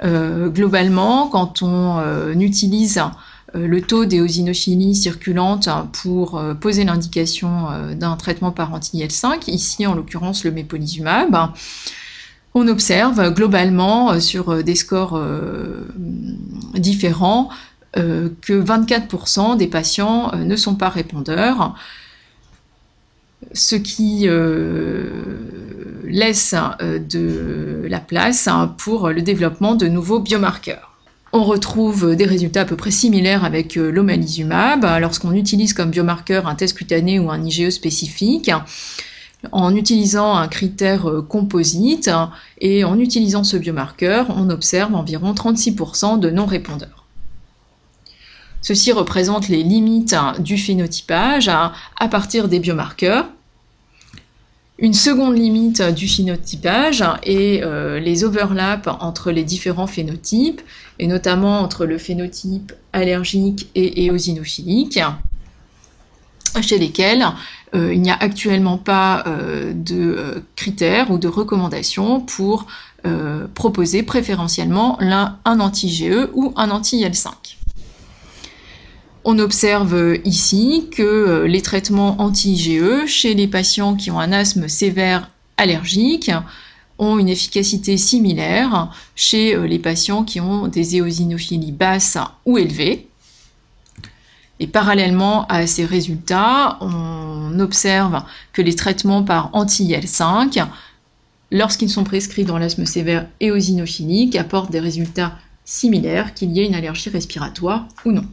globalement, 0.00 1.26
quand 1.26 1.60
on 1.62 2.00
utilise 2.38 3.02
le 3.52 3.82
taux 3.82 4.04
d'éosinophilie 4.04 4.94
circulante 4.94 5.68
pour 6.04 6.40
poser 6.60 6.84
l'indication 6.84 7.66
d'un 7.96 8.14
traitement 8.14 8.52
par 8.52 8.72
anti-IL5, 8.72 9.50
ici 9.50 9.88
en 9.88 9.96
l'occurrence 9.96 10.44
le 10.44 10.52
mépolizumab. 10.52 11.50
On 12.54 12.68
observe 12.68 13.34
globalement 13.34 14.20
sur 14.20 14.62
des 14.62 14.76
scores 14.76 15.20
différents 16.74 17.48
que 17.94 18.52
24% 18.52 19.56
des 19.56 19.66
patients 19.66 20.30
ne 20.36 20.54
sont 20.54 20.76
pas 20.76 20.90
répondeurs, 20.90 21.74
ce 23.52 23.76
qui 23.76 24.28
laisse 26.12 26.54
euh, 26.80 26.98
de 26.98 27.86
la 27.88 27.98
place 27.98 28.46
hein, 28.46 28.74
pour 28.78 29.08
le 29.08 29.22
développement 29.22 29.74
de 29.74 29.88
nouveaux 29.88 30.20
biomarqueurs. 30.20 30.90
On 31.32 31.44
retrouve 31.44 32.14
des 32.14 32.26
résultats 32.26 32.60
à 32.60 32.64
peu 32.66 32.76
près 32.76 32.90
similaires 32.90 33.44
avec 33.44 33.76
euh, 33.76 33.90
l'omalizumab 33.90 34.86
lorsqu'on 35.00 35.32
utilise 35.32 35.72
comme 35.72 35.90
biomarqueur 35.90 36.46
un 36.46 36.54
test 36.54 36.76
cutané 36.76 37.18
ou 37.18 37.30
un 37.30 37.42
IgE 37.42 37.70
spécifique 37.70 38.50
en 39.50 39.74
utilisant 39.74 40.36
un 40.36 40.46
critère 40.46 41.08
euh, 41.08 41.22
composite 41.22 42.10
et 42.60 42.84
en 42.84 42.98
utilisant 42.98 43.42
ce 43.42 43.56
biomarqueur, 43.56 44.26
on 44.36 44.50
observe 44.50 44.94
environ 44.94 45.32
36% 45.32 46.20
de 46.20 46.30
non-répondeurs. 46.30 47.01
Ceci 48.62 48.92
représente 48.92 49.48
les 49.48 49.62
limites 49.62 50.16
du 50.38 50.56
phénotypage 50.56 51.48
à 51.48 52.08
partir 52.08 52.48
des 52.48 52.60
biomarqueurs 52.60 53.26
une 54.82 54.94
seconde 54.94 55.36
limite 55.36 55.80
du 55.80 56.08
phénotypage 56.08 57.04
est 57.22 57.62
euh, 57.62 58.00
les 58.00 58.24
overlaps 58.24 58.88
entre 58.98 59.30
les 59.30 59.44
différents 59.44 59.86
phénotypes, 59.86 60.60
et 60.98 61.06
notamment 61.06 61.60
entre 61.60 61.86
le 61.86 61.98
phénotype 61.98 62.72
allergique 62.92 63.70
et 63.76 64.06
éosinophilique, 64.06 64.98
chez 66.62 66.78
lesquels 66.78 67.24
euh, 67.76 67.94
il 67.94 68.02
n'y 68.02 68.10
a 68.10 68.16
actuellement 68.18 68.76
pas 68.76 69.22
euh, 69.28 69.72
de 69.72 70.42
critères 70.56 71.12
ou 71.12 71.18
de 71.18 71.28
recommandations 71.28 72.20
pour 72.20 72.66
proposer 73.54 74.04
préférentiellement 74.04 74.96
un 75.00 75.60
anti-GE 75.60 76.28
ou 76.34 76.52
un 76.54 76.70
anti-IL5. 76.70 77.56
On 79.24 79.38
observe 79.38 80.18
ici 80.24 80.88
que 80.90 81.02
euh, 81.02 81.46
les 81.46 81.62
traitements 81.62 82.20
anti-IgE 82.20 83.06
chez 83.06 83.34
les 83.34 83.46
patients 83.46 83.94
qui 83.94 84.10
ont 84.10 84.18
un 84.18 84.32
asthme 84.32 84.66
sévère 84.66 85.30
allergique 85.56 86.32
ont 86.98 87.18
une 87.18 87.28
efficacité 87.28 87.96
similaire 87.96 88.90
chez 89.14 89.54
euh, 89.54 89.66
les 89.66 89.78
patients 89.78 90.24
qui 90.24 90.40
ont 90.40 90.66
des 90.66 90.96
éosinophilies 90.96 91.70
basses 91.70 92.18
ou 92.46 92.58
élevées. 92.58 93.06
Et 94.58 94.66
parallèlement 94.66 95.46
à 95.46 95.68
ces 95.68 95.84
résultats, 95.84 96.78
on 96.80 97.60
observe 97.60 98.24
que 98.52 98.62
les 98.62 98.74
traitements 98.74 99.22
par 99.22 99.50
anti-IL5, 99.54 100.66
lorsqu'ils 101.52 101.90
sont 101.90 102.04
prescrits 102.04 102.44
dans 102.44 102.58
l'asthme 102.58 102.86
sévère 102.86 103.28
éosinophilique, 103.38 104.34
apportent 104.34 104.72
des 104.72 104.80
résultats 104.80 105.36
similaires 105.64 106.34
qu'il 106.34 106.50
y 106.50 106.60
ait 106.60 106.66
une 106.66 106.74
allergie 106.74 107.10
respiratoire 107.10 107.86
ou 108.04 108.10
non. 108.10 108.26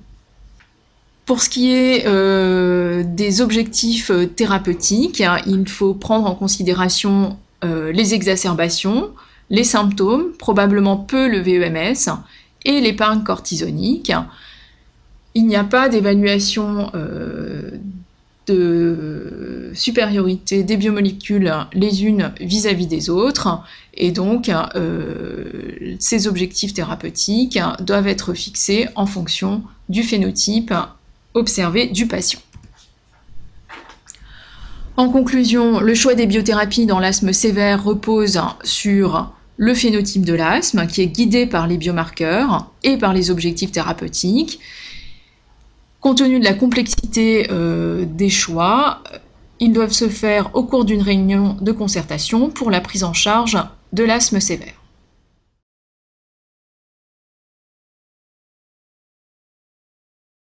Pour 1.29 1.43
ce 1.43 1.49
qui 1.51 1.71
est 1.71 2.07
euh, 2.07 3.03
des 3.05 3.41
objectifs 3.41 4.09
euh, 4.09 4.25
thérapeutiques, 4.25 5.21
il 5.45 5.69
faut 5.69 5.93
prendre 5.93 6.25
en 6.25 6.33
considération 6.33 7.37
euh, 7.63 7.91
les 7.91 8.15
exacerbations, 8.15 9.11
les 9.51 9.63
symptômes, 9.63 10.31
probablement 10.39 10.97
peu 10.97 11.27
le 11.27 11.37
VEMS, 11.37 12.17
et 12.65 12.81
l'épargne 12.81 13.21
cortisonique. 13.21 14.11
Il 15.35 15.45
n'y 15.45 15.55
a 15.55 15.63
pas 15.63 15.87
d'évaluation 15.87 16.91
de 18.47 19.69
supériorité 19.75 20.63
des 20.63 20.77
biomolécules 20.77 21.53
les 21.73 22.05
unes 22.05 22.31
vis-à-vis 22.41 22.85
-vis 22.85 22.89
des 22.89 23.09
autres, 23.11 23.61
et 23.93 24.11
donc 24.11 24.49
ces 25.99 26.27
objectifs 26.27 26.73
thérapeutiques 26.73 27.59
doivent 27.81 28.07
être 28.07 28.33
fixés 28.33 28.87
en 28.95 29.05
fonction 29.05 29.61
du 29.89 30.01
phénotype 30.01 30.73
observé 31.33 31.87
du 31.87 32.07
patient. 32.07 32.39
En 34.97 35.09
conclusion, 35.09 35.79
le 35.79 35.95
choix 35.95 36.13
des 36.13 36.25
biothérapies 36.25 36.85
dans 36.85 36.99
l'asthme 36.99 37.31
sévère 37.31 37.83
repose 37.83 38.41
sur 38.63 39.31
le 39.55 39.73
phénotype 39.73 40.25
de 40.25 40.33
l'asthme, 40.33 40.87
qui 40.87 41.01
est 41.01 41.07
guidé 41.07 41.45
par 41.45 41.67
les 41.67 41.77
biomarqueurs 41.77 42.69
et 42.83 42.97
par 42.97 43.13
les 43.13 43.31
objectifs 43.31 43.71
thérapeutiques. 43.71 44.59
Compte 46.01 46.19
tenu 46.19 46.39
de 46.39 46.45
la 46.45 46.53
complexité 46.53 47.47
euh, 47.51 48.05
des 48.05 48.29
choix, 48.29 49.03
ils 49.59 49.73
doivent 49.73 49.91
se 49.91 50.07
faire 50.07 50.49
au 50.53 50.63
cours 50.63 50.85
d'une 50.85 51.01
réunion 51.01 51.57
de 51.59 51.71
concertation 51.73 52.49
pour 52.49 52.71
la 52.71 52.79
prise 52.79 53.03
en 53.03 53.13
charge 53.13 53.57
de 53.91 54.03
l'asthme 54.03 54.39
sévère. 54.39 54.78